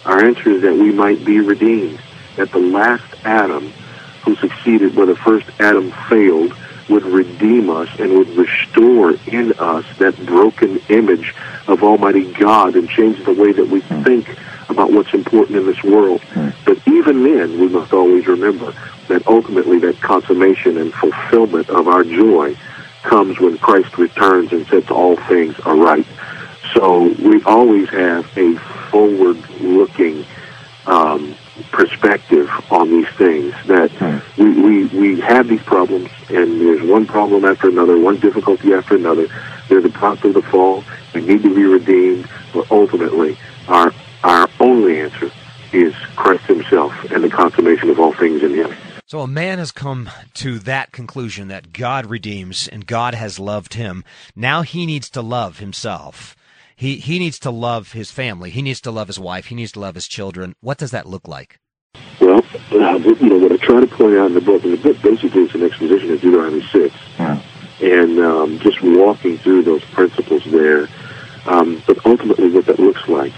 Our 0.05 0.23
answer 0.23 0.49
is 0.51 0.61
that 0.61 0.73
we 0.73 0.91
might 0.91 1.25
be 1.25 1.39
redeemed. 1.39 1.99
That 2.35 2.51
the 2.51 2.59
last 2.59 3.03
Adam 3.25 3.73
who 4.23 4.35
succeeded 4.35 4.95
where 4.95 5.05
the 5.05 5.15
first 5.15 5.47
Adam 5.59 5.91
failed 6.07 6.53
would 6.89 7.03
redeem 7.03 7.69
us 7.69 7.89
and 7.99 8.17
would 8.17 8.29
restore 8.29 9.13
in 9.27 9.53
us 9.53 9.85
that 9.97 10.15
broken 10.25 10.79
image 10.89 11.35
of 11.67 11.83
Almighty 11.83 12.31
God 12.33 12.75
and 12.75 12.89
change 12.89 13.23
the 13.23 13.33
way 13.33 13.51
that 13.51 13.67
we 13.67 13.81
hmm. 13.81 14.03
think 14.03 14.35
about 14.69 14.91
what's 14.91 15.13
important 15.13 15.57
in 15.57 15.65
this 15.65 15.83
world. 15.83 16.21
Hmm. 16.21 16.49
But 16.65 16.79
even 16.87 17.23
then, 17.23 17.59
we 17.59 17.67
must 17.67 17.93
always 17.93 18.27
remember 18.27 18.73
that 19.07 19.27
ultimately 19.27 19.79
that 19.79 19.99
consummation 20.01 20.77
and 20.77 20.93
fulfillment 20.93 21.69
of 21.69 21.87
our 21.87 22.03
joy 22.03 22.55
comes 23.03 23.39
when 23.39 23.57
Christ 23.57 23.97
returns 23.97 24.51
and 24.51 24.67
sets 24.67 24.91
all 24.91 25.15
things 25.15 25.59
aright. 25.61 26.05
So 26.73 27.13
we 27.19 27.41
always 27.43 27.89
have 27.89 28.25
a 28.37 28.55
forward-looking 28.91 30.25
um, 30.85 31.35
perspective 31.71 32.49
on 32.71 32.89
these 32.89 33.07
things. 33.09 33.53
That 33.67 33.91
hmm. 33.91 34.41
we, 34.41 34.61
we 34.61 34.85
we 34.99 35.19
have 35.21 35.47
these 35.47 35.63
problems, 35.63 36.09
and 36.29 36.61
there's 36.61 36.83
one 36.83 37.05
problem 37.05 37.45
after 37.45 37.69
another, 37.69 37.97
one 37.99 38.19
difficulty 38.19 38.73
after 38.73 38.95
another. 38.95 39.27
They're 39.67 39.81
the 39.81 39.89
product 39.89 40.25
of 40.25 40.33
the 40.33 40.41
fall. 40.41 40.83
We 41.13 41.21
need 41.21 41.43
to 41.43 41.55
be 41.55 41.63
redeemed, 41.63 42.27
but 42.53 42.69
ultimately, 42.71 43.37
our 43.67 43.93
our 44.23 44.49
only 44.59 44.99
answer 44.99 45.31
is 45.71 45.93
Christ 46.15 46.45
Himself 46.45 46.93
and 47.11 47.23
the 47.23 47.29
consummation 47.29 47.89
of 47.89 47.99
all 47.99 48.13
things 48.13 48.43
in 48.43 48.53
Him. 48.53 48.73
So 49.09 49.21
a 49.21 49.27
man 49.27 49.57
has 49.57 49.71
come 49.71 50.07
to 50.35 50.59
that 50.59 50.91
conclusion 50.91 51.47
that 51.47 51.73
God 51.73 52.05
redeems 52.05 52.67
and 52.67 52.85
God 52.85 53.15
has 53.15 53.39
loved 53.39 53.73
him. 53.73 54.03
Now 54.35 54.61
he 54.61 54.85
needs 54.85 55.09
to 55.09 55.23
love 55.23 55.57
himself. 55.57 56.35
He 56.75 56.97
he 56.97 57.17
needs 57.17 57.39
to 57.39 57.49
love 57.49 57.93
his 57.93 58.11
family. 58.11 58.51
He 58.51 58.61
needs 58.61 58.79
to 58.81 58.91
love 58.91 59.07
his 59.07 59.17
wife. 59.17 59.47
He 59.47 59.55
needs 59.55 59.71
to 59.71 59.79
love 59.79 59.95
his 59.95 60.07
children. 60.07 60.53
What 60.61 60.77
does 60.77 60.91
that 60.91 61.07
look 61.07 61.27
like? 61.27 61.57
Well, 62.21 62.45
uh, 62.71 62.99
you 62.99 63.29
know 63.29 63.39
what 63.39 63.51
I 63.51 63.57
try 63.57 63.79
to 63.79 63.87
point 63.87 64.15
out 64.15 64.27
in 64.27 64.35
the 64.35 64.41
book, 64.41 64.63
and 64.63 64.73
the 64.73 64.77
book 64.77 65.01
basically 65.01 65.41
is 65.41 65.55
an 65.55 65.63
exposition 65.63 66.11
of 66.11 66.21
Deuteronomy 66.21 66.61
six, 66.67 66.93
yeah. 67.17 67.41
and 67.81 68.19
um, 68.19 68.59
just 68.59 68.79
walking 68.83 69.39
through 69.39 69.63
those 69.63 69.83
principles 69.85 70.43
there. 70.45 70.87
Um, 71.47 71.81
but 71.87 72.05
ultimately, 72.05 72.51
what 72.51 72.67
that 72.67 72.77
looks 72.77 73.07
like, 73.07 73.33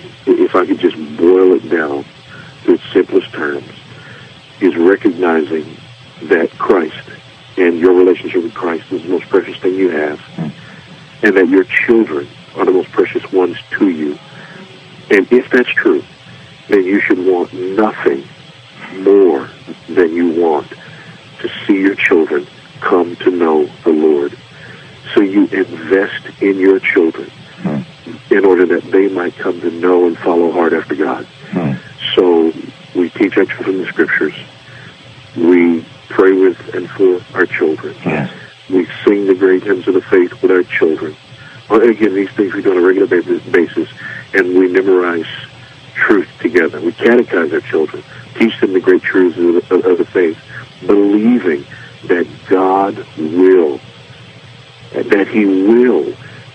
recognizing 4.92 5.78
that 6.24 6.52
Christ 6.58 7.10
and 7.58 7.80
your 7.80 7.94
relationship 7.94 8.44
with 8.44 8.54
Christ 8.54 8.92
is 8.92 9.04
the 9.04 9.10
most 9.10 9.30
precious 9.30 9.58
thing 9.58 9.76
you 9.76 9.90
have, 9.90 10.20
hmm. 10.20 10.50
and 11.26 11.38
that 11.38 11.48
your 11.48 11.64
children 11.64 12.28
are 12.56 12.66
the 12.66 12.74
most 12.74 12.92
precious 12.92 13.32
ones 13.32 13.58
to 13.78 13.90
you. 13.90 14.20
And 15.10 15.32
if 15.32 15.50
that's 15.50 15.70
true, 15.70 16.04
then 16.68 16.84
you 16.84 17.00
should 17.00 17.20
want 17.20 17.54
nothing 17.54 18.28
more 18.98 19.50
than 19.88 20.14
you 20.14 20.42
want 20.42 20.68
to 21.40 21.50
see 21.66 21.80
your 21.80 21.96
children 21.96 22.46
come 22.82 23.16
to 23.18 23.32
know 23.32 23.66
the 23.86 23.92
Lord. 23.92 24.38
So 25.14 25.22
you 25.22 25.44
invest 25.48 26.42
in 26.42 26.58
your 26.58 26.80
children 26.82 27.30
hmm. 27.64 27.82
in 28.34 28.46
order 28.46 28.66
that 28.66 28.92
they 28.92 29.08
might 29.08 29.36
come 29.36 29.62
to 29.62 29.72
know 29.72 30.08
and 30.08 30.18
follow 30.18 30.52
hard 30.52 30.74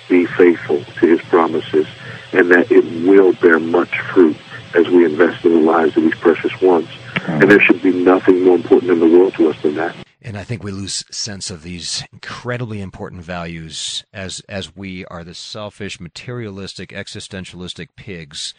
be 0.09 0.27
faithful 0.27 0.85
to 0.85 1.07
His 1.07 1.21
promises, 1.23 1.87
and 2.33 2.51
that 2.51 2.71
it 2.71 2.85
will 3.07 3.33
bear 3.35 3.59
much 3.59 3.99
fruit 4.01 4.37
as 4.75 4.88
we 4.88 5.05
invest 5.05 5.45
in 5.45 5.53
the 5.53 5.61
lives 5.61 5.97
of 5.97 6.03
these 6.03 6.14
precious 6.16 6.61
ones. 6.61 6.88
And 7.27 7.51
there 7.51 7.61
should 7.61 7.83
be 7.83 7.92
nothing 7.92 8.45
more 8.45 8.57
important 8.57 8.90
in 8.92 9.01
the 9.01 9.09
world 9.09 9.35
to 9.35 9.51
us 9.51 9.61
than 9.62 9.75
that. 9.77 9.97
And 10.23 10.37
I 10.37 10.45
think 10.45 10.62
we 10.62 10.73
lose 10.73 11.05
sense 11.11 11.51
of 11.51 11.62
these 11.62 12.03
incredibly 12.12 12.81
important 12.81 13.23
values 13.23 14.05
as 14.12 14.40
as 14.49 14.75
we 14.75 15.05
are 15.07 15.23
the 15.23 15.35
selfish, 15.35 16.01
materialistic, 16.01 16.90
existentialistic 16.90 17.90
pigs 17.97 18.55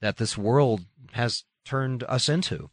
that 0.00 0.16
this 0.16 0.36
world 0.36 0.84
has 1.12 1.44
turned 1.64 2.02
us 2.04 2.28
into. 2.28 2.70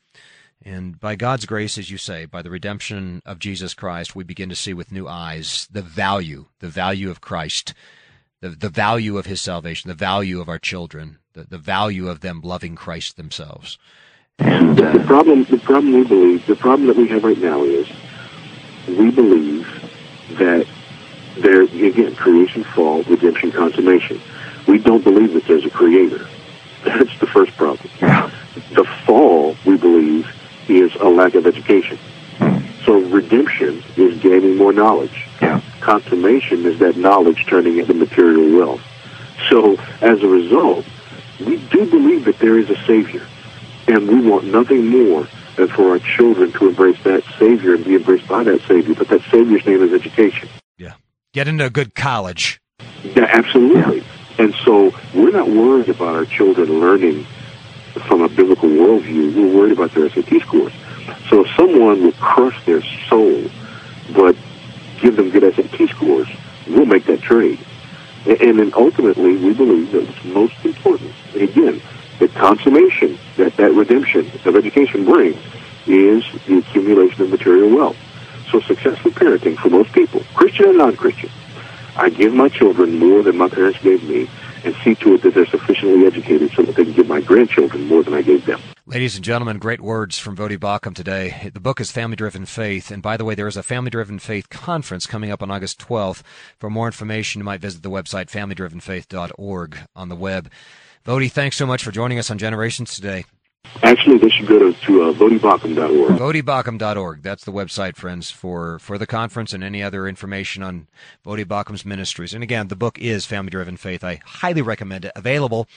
And 0.66 1.00
by 1.00 1.16
God's 1.16 1.46
grace, 1.46 1.78
as 1.78 1.92
you 1.92 1.98
say, 1.98 2.26
by 2.26 2.42
the 2.42 2.50
redemption 2.50 3.22
of 3.26 3.38
Jesus 3.38 3.74
Christ, 3.74 4.16
we 4.16 4.24
begin 4.24 4.50
to 4.50 4.56
see 4.56 4.74
with 4.74 4.92
new 4.92 5.08
eyes 5.08 5.68
the 5.70 5.82
value, 5.82 6.46
the 6.60 6.70
value 6.70 7.10
of 7.10 7.22
Christ, 7.22 7.74
the, 8.44 8.50
the 8.50 8.70
value 8.70 9.18
of 9.18 9.26
his 9.26 9.42
salvation, 9.42 9.88
the 9.88 9.96
value 9.96 10.42
of 10.42 10.50
our 10.50 10.60
children, 10.60 11.18
the, 11.34 11.46
the 11.46 11.58
value 11.58 12.10
of 12.10 12.20
them 12.20 12.42
loving 12.44 12.76
Christ 12.76 13.16
themselves. 13.16 13.78
And 14.40 14.80
uh, 14.80 14.92
the 14.92 15.04
problem, 15.06 15.46
the 15.46 15.60
problem 15.60 15.94
we 15.94 16.04
believe, 16.04 16.46
the 16.46 16.56
problem 16.56 16.88
that 16.88 16.98
we 16.98 17.08
have 17.08 17.24
right 17.24 17.38
now 17.38 17.64
is 17.64 17.88
we 18.88 19.12
believe 19.12 19.66
that 20.38 20.68
There, 21.38 21.64
again, 21.64 22.16
creation, 22.16 22.64
fall, 22.64 23.02
redemption, 23.04 23.52
consummation. 23.52 24.22
We 24.68 24.78
don't 24.78 25.04
believe 25.04 25.34
that 25.34 25.48
there's 25.48 25.66
a 25.66 25.70
creator. 25.70 26.28
That's 26.84 27.18
the 27.20 27.28
first 27.28 27.58
problem. 27.58 27.90
Yeah. 28.00 28.30
The 28.74 28.86
fall, 29.06 29.56
we 29.66 29.78
believe, 29.78 30.28
is 30.68 30.94
a 30.96 31.10
lack 31.10 31.34
of 31.34 31.48
education. 31.48 31.98
So 32.86 33.00
redemption 33.00 33.84
is 33.96 34.20
gaining 34.20 34.58
more 34.58 34.74
knowledge. 34.74 35.28
Yeah. 35.42 35.62
Consummation 35.80 36.66
is 36.66 36.80
that 36.80 36.98
knowledge 36.98 37.46
turning 37.46 37.80
into 37.80 37.94
material 37.94 38.58
wealth. 38.58 38.82
So 39.50 39.78
as 40.02 40.22
a 40.22 40.28
result, 40.28 40.86
we 41.40 41.58
do 41.58 41.90
believe 41.90 42.26
that 42.26 42.40
there 42.40 42.58
is 42.58 42.70
a 42.70 42.78
Savior. 42.86 43.26
And 43.88 44.08
we 44.08 44.30
want 44.30 44.46
nothing 44.46 44.88
more 44.88 45.28
than 45.56 45.68
for 45.68 45.92
our 45.92 46.00
children 46.00 46.52
to 46.54 46.70
embrace 46.70 47.02
that 47.04 47.24
Savior 47.38 47.76
and 47.76 47.84
be 47.84 47.96
embraced 47.96 48.28
by 48.28 48.44
that 48.44 48.62
Savior. 48.62 48.96
But 48.96 49.10
that 49.10 49.22
Savior's 49.30 49.66
name 49.66 49.84
is 49.84 49.94
education. 49.94 50.50
Yeah. 50.78 50.94
Get 51.34 51.48
into 51.48 51.66
a 51.66 51.70
good 51.70 51.96
college. 51.96 52.62
Yeah, 53.04 53.28
absolutely. 53.30 54.04
And 54.38 54.54
so 54.66 54.94
we're 55.14 55.32
not 55.32 55.48
worried 55.48 55.90
about 55.90 56.16
our 56.16 56.26
children 56.26 56.80
learning 56.80 57.26
from 58.08 58.22
a 58.22 58.30
biblical 58.30 58.70
worldview. 58.70 59.36
We're 59.36 59.56
worried 59.56 59.74
about 59.74 59.94
their 59.94 60.10
SAT 60.10 60.42
scores. 60.42 60.74
So 61.30 61.46
someone 61.56 62.04
will 62.04 62.12
crush 62.14 62.64
their 62.66 62.82
soul, 63.10 63.46
but 64.14 64.36
give 65.00 65.16
them 65.16 65.30
good 65.30 65.56
SAT 65.56 65.90
scores, 65.90 66.28
we'll 66.68 66.86
make 66.86 67.06
that 67.06 67.22
trade. 67.22 67.60
And, 68.26 68.42
and 68.42 68.60
then 68.60 68.74
ultimately, 68.76 69.38
we 69.38 69.54
believe 69.54 69.92
that 69.92 70.08
what's 70.08 70.24
most 70.26 70.66
important, 70.66 71.12
again, 71.36 71.82
the 72.20 72.28
consummation 72.30 73.18
that 73.38 73.56
that 73.58 73.72
redemption 73.72 74.32
of 74.46 74.56
education 74.56 75.06
brings 75.06 75.38
is 75.88 76.24
the 76.48 76.60
accumulation 76.60 77.24
of 77.24 77.30
material 77.30 77.76
wealth. 77.76 77.98
So 78.52 78.62
successful 78.62 79.12
parenting 79.12 79.58
for 79.58 79.70
most 79.70 79.92
people, 79.92 80.22
Christian 80.34 80.70
and 80.70 80.78
non-Christian, 80.78 81.30
I 81.96 82.10
give 82.10 82.34
my 82.34 82.50
children 82.50 82.98
more 82.98 83.24
than 83.24 83.38
my 83.38 83.50
parents 83.50 83.80
gave 83.80 84.04
me 84.08 84.30
and 84.64 84.76
see 84.84 84.96
to 84.96 85.16
it 85.16 85.22
that 85.24 85.34
they're 85.34 85.46
sufficiently 85.46 86.06
educated 86.06 86.52
so 86.52 86.64
that 86.64 86.76
they 86.76 86.84
can 86.86 86.94
give 86.94 87.08
my 87.08 87.22
grandchildren 87.22 87.88
more 87.88 88.04
than 88.04 88.14
I 88.14 88.22
gave 88.22 88.46
them. 88.46 88.62
Ladies 88.86 89.16
and 89.16 89.24
gentlemen, 89.24 89.60
great 89.60 89.82
words 89.82 90.20
from 90.20 90.36
Voddie 90.36 90.58
Baucham 90.58 90.94
today. 90.94 91.50
The 91.54 91.60
book 91.60 91.80
is 91.80 91.92
Family 91.92 92.16
Driven 92.16 92.46
Faith. 92.46 92.92
And 92.92 93.02
by 93.02 93.18
the 93.18 93.26
way, 93.26 93.36
there 93.36 93.48
is 93.48 93.58
a 93.58 93.64
Family 93.64 93.90
Driven 93.90 94.20
Faith 94.20 94.50
conference 94.50 95.08
coming 95.08 95.32
up 95.32 95.42
on 95.42 95.50
August 95.52 95.80
12th. 95.80 96.22
For 96.60 96.70
more 96.70 96.88
information, 96.88 97.40
you 97.40 97.46
might 97.46 97.62
visit 97.62 97.82
the 97.82 97.90
website 97.90 98.30
familydrivenfaith.org 98.30 99.78
on 99.96 100.10
the 100.10 100.16
web. 100.16 100.52
Voddie, 101.06 101.32
thanks 101.32 101.58
so 101.58 101.66
much 101.66 101.84
for 101.84 101.92
joining 101.92 102.20
us 102.20 102.32
on 102.32 102.38
Generations 102.38 102.96
today. 102.96 103.26
Actually, 103.82 104.18
they 104.18 104.30
should 104.30 104.48
go 104.48 104.60
to, 104.60 104.74
to 104.86 105.04
uh, 105.04 105.14
VoddieBaucham.org. 105.14 106.18
VoddieBaucham.org. 106.18 107.22
That's 107.22 107.44
the 107.44 107.52
website, 107.52 107.96
friends, 107.96 108.30
for, 108.30 108.80
for 108.80 108.98
the 108.98 109.08
conference 109.08 109.52
and 109.52 109.64
any 109.64 109.82
other 109.82 110.08
information 110.08 110.64
on 110.64 110.88
Voddie 111.26 111.48
Baucham's 111.48 111.86
ministries. 111.86 112.34
And 112.34 112.44
again, 112.44 112.68
the 112.68 112.76
book 112.76 113.00
is 113.00 113.26
Family 113.26 113.50
Driven 113.50 113.78
Faith. 113.78 114.04
I 114.04 114.22
highly 114.26 114.62
recommend 114.62 115.06
it. 115.06 115.12
Available 115.16 115.68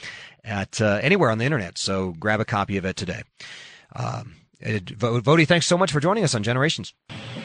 at 0.45 0.81
uh, 0.81 1.01
anywhere 1.03 1.31
on 1.31 1.39
the 1.39 1.45
internet. 1.45 1.79
So 1.79 2.15
grab 2.19 2.41
a 2.41 2.45
copy 2.45 2.77
of 2.77 2.85
it 2.85 2.97
today. 2.97 3.23
Um, 3.95 4.37
Voddie, 4.63 5.47
thanks 5.47 5.67
so 5.67 5.77
much 5.79 5.91
for 5.91 6.01
joining 6.01 6.25
us 6.25 6.35
on 6.35 6.43
Generations. 6.43 6.95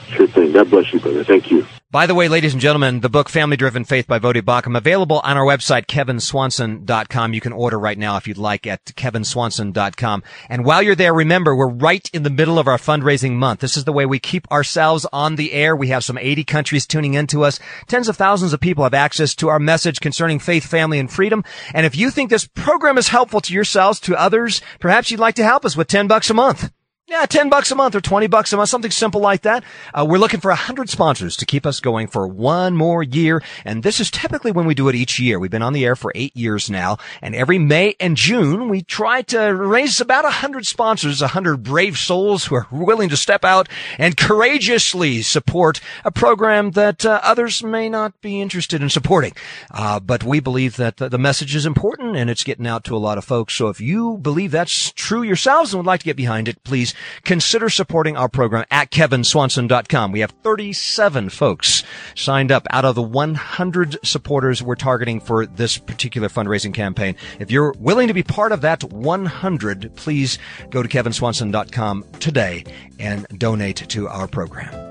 Sure 0.09 0.27
thing. 0.27 0.51
God 0.51 0.69
bless 0.69 0.91
you, 0.93 0.99
brother. 0.99 1.23
Thank 1.23 1.49
you. 1.49 1.65
By 1.91 2.07
the 2.07 2.15
way, 2.15 2.29
ladies 2.29 2.53
and 2.53 2.61
gentlemen, 2.61 3.01
the 3.01 3.09
book 3.09 3.27
Family 3.27 3.57
Driven 3.57 3.83
Faith 3.83 4.07
by 4.07 4.17
Voddie 4.17 4.41
Baucham 4.41 4.77
available 4.77 5.19
on 5.25 5.35
our 5.35 5.43
website, 5.43 5.87
kevinswanson.com. 5.87 7.33
You 7.33 7.41
can 7.41 7.51
order 7.51 7.77
right 7.77 7.97
now 7.97 8.15
if 8.15 8.29
you'd 8.29 8.37
like 8.37 8.65
at 8.65 8.85
kevinswanson.com. 8.85 10.23
And 10.47 10.63
while 10.63 10.81
you're 10.81 10.95
there, 10.95 11.13
remember, 11.13 11.53
we're 11.53 11.67
right 11.67 12.09
in 12.13 12.23
the 12.23 12.29
middle 12.29 12.57
of 12.57 12.69
our 12.69 12.77
fundraising 12.77 13.33
month. 13.33 13.59
This 13.59 13.75
is 13.75 13.83
the 13.83 13.91
way 13.91 14.05
we 14.05 14.19
keep 14.19 14.49
ourselves 14.49 15.05
on 15.11 15.35
the 15.35 15.51
air. 15.51 15.75
We 15.75 15.89
have 15.89 16.05
some 16.05 16.17
80 16.17 16.45
countries 16.45 16.87
tuning 16.87 17.13
into 17.13 17.43
us. 17.43 17.59
Tens 17.87 18.07
of 18.07 18.15
thousands 18.15 18.53
of 18.53 18.61
people 18.61 18.85
have 18.85 18.93
access 18.93 19.35
to 19.35 19.49
our 19.49 19.59
message 19.59 19.99
concerning 19.99 20.39
faith, 20.39 20.65
family, 20.65 20.97
and 20.97 21.11
freedom. 21.11 21.43
And 21.73 21.85
if 21.85 21.97
you 21.97 22.09
think 22.09 22.29
this 22.29 22.47
program 22.47 22.97
is 22.97 23.09
helpful 23.09 23.41
to 23.41 23.53
yourselves, 23.53 23.99
to 24.01 24.15
others, 24.15 24.61
perhaps 24.79 25.11
you'd 25.11 25.19
like 25.19 25.35
to 25.35 25.43
help 25.43 25.65
us 25.65 25.75
with 25.75 25.89
10 25.89 26.07
bucks 26.07 26.29
a 26.29 26.33
month. 26.33 26.71
Yeah, 27.11 27.25
10 27.25 27.49
bucks 27.49 27.69
a 27.71 27.75
month 27.75 27.93
or 27.93 27.99
20 27.99 28.27
bucks 28.27 28.53
a 28.53 28.55
month, 28.55 28.69
something 28.69 28.89
simple 28.89 29.19
like 29.19 29.41
that. 29.41 29.65
Uh, 29.93 30.05
we're 30.07 30.17
looking 30.17 30.39
for 30.39 30.47
100 30.47 30.89
sponsors 30.89 31.35
to 31.35 31.45
keep 31.45 31.65
us 31.65 31.81
going 31.81 32.07
for 32.07 32.25
one 32.25 32.73
more 32.73 33.03
year. 33.03 33.43
And 33.65 33.83
this 33.83 33.99
is 33.99 34.09
typically 34.09 34.53
when 34.53 34.65
we 34.65 34.73
do 34.73 34.87
it 34.87 34.95
each 34.95 35.19
year. 35.19 35.37
We've 35.37 35.51
been 35.51 35.61
on 35.61 35.73
the 35.73 35.83
air 35.83 35.97
for 35.97 36.13
eight 36.15 36.33
years 36.37 36.69
now. 36.69 36.99
And 37.21 37.35
every 37.35 37.59
May 37.59 37.97
and 37.99 38.15
June, 38.15 38.69
we 38.69 38.81
try 38.81 39.23
to 39.23 39.53
raise 39.53 39.99
about 39.99 40.23
100 40.23 40.65
sponsors, 40.65 41.19
100 41.19 41.63
brave 41.63 41.97
souls 41.97 42.45
who 42.45 42.55
are 42.55 42.67
willing 42.71 43.09
to 43.09 43.17
step 43.17 43.43
out 43.43 43.67
and 43.97 44.15
courageously 44.15 45.21
support 45.21 45.81
a 46.05 46.11
program 46.11 46.71
that 46.71 47.05
uh, 47.05 47.19
others 47.23 47.61
may 47.61 47.89
not 47.89 48.21
be 48.21 48.39
interested 48.39 48.81
in 48.81 48.89
supporting. 48.89 49.33
Uh, 49.69 49.99
but 49.99 50.23
we 50.23 50.39
believe 50.39 50.77
that 50.77 50.95
the, 50.95 51.09
the 51.09 51.17
message 51.17 51.55
is 51.57 51.65
important 51.65 52.15
and 52.15 52.29
it's 52.29 52.45
getting 52.45 52.67
out 52.67 52.85
to 52.85 52.95
a 52.95 52.97
lot 52.97 53.17
of 53.17 53.25
folks. 53.25 53.53
So 53.53 53.67
if 53.67 53.81
you 53.81 54.17
believe 54.19 54.51
that's 54.51 54.93
true 54.93 55.23
yourselves 55.23 55.73
and 55.73 55.79
would 55.79 55.87
like 55.87 55.99
to 55.99 56.05
get 56.05 56.15
behind 56.15 56.47
it, 56.47 56.63
please 56.63 56.93
consider 57.23 57.69
supporting 57.69 58.17
our 58.17 58.29
program 58.29 58.65
at 58.71 58.91
kevinswanson.com. 58.91 60.11
We 60.11 60.21
have 60.21 60.31
37 60.43 61.29
folks 61.29 61.83
signed 62.15 62.51
up 62.51 62.67
out 62.69 62.85
of 62.85 62.95
the 62.95 63.01
100 63.01 63.99
supporters 64.03 64.63
we're 64.63 64.75
targeting 64.75 65.19
for 65.19 65.45
this 65.45 65.77
particular 65.77 66.29
fundraising 66.29 66.73
campaign. 66.73 67.15
If 67.39 67.51
you're 67.51 67.73
willing 67.79 68.07
to 68.07 68.13
be 68.13 68.23
part 68.23 68.51
of 68.51 68.61
that 68.61 68.83
100, 68.83 69.95
please 69.95 70.39
go 70.69 70.83
to 70.83 70.89
kevinswanson.com 70.89 72.05
today 72.19 72.63
and 72.99 73.25
donate 73.37 73.77
to 73.89 74.07
our 74.07 74.27
program. 74.27 74.90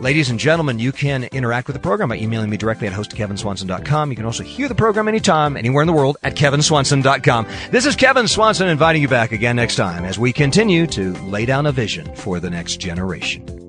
Ladies 0.00 0.28
and 0.28 0.40
gentlemen, 0.40 0.80
you 0.80 0.90
can 0.90 1.24
interact 1.24 1.68
with 1.68 1.74
the 1.74 1.80
program 1.80 2.08
by 2.08 2.16
emailing 2.16 2.50
me 2.50 2.56
directly 2.56 2.88
at 2.88 2.92
host@kevinswanson.com. 2.92 4.10
You 4.10 4.16
can 4.16 4.26
also 4.26 4.42
hear 4.42 4.68
the 4.68 4.74
program 4.74 5.06
anytime, 5.06 5.56
anywhere 5.56 5.82
in 5.82 5.86
the 5.86 5.92
world 5.92 6.16
at 6.24 6.34
kevinswanson.com. 6.34 7.46
This 7.70 7.86
is 7.86 7.94
Kevin 7.94 8.26
Swanson 8.26 8.68
inviting 8.68 9.02
you 9.02 9.08
back 9.08 9.30
again 9.30 9.56
next 9.56 9.76
time 9.76 10.04
as 10.04 10.18
we 10.18 10.32
continue 10.32 10.86
to 10.88 11.12
lay 11.24 11.46
down 11.46 11.66
a 11.66 11.72
vision 11.72 12.12
for 12.16 12.40
the 12.40 12.50
next 12.50 12.78
generation. 12.78 13.63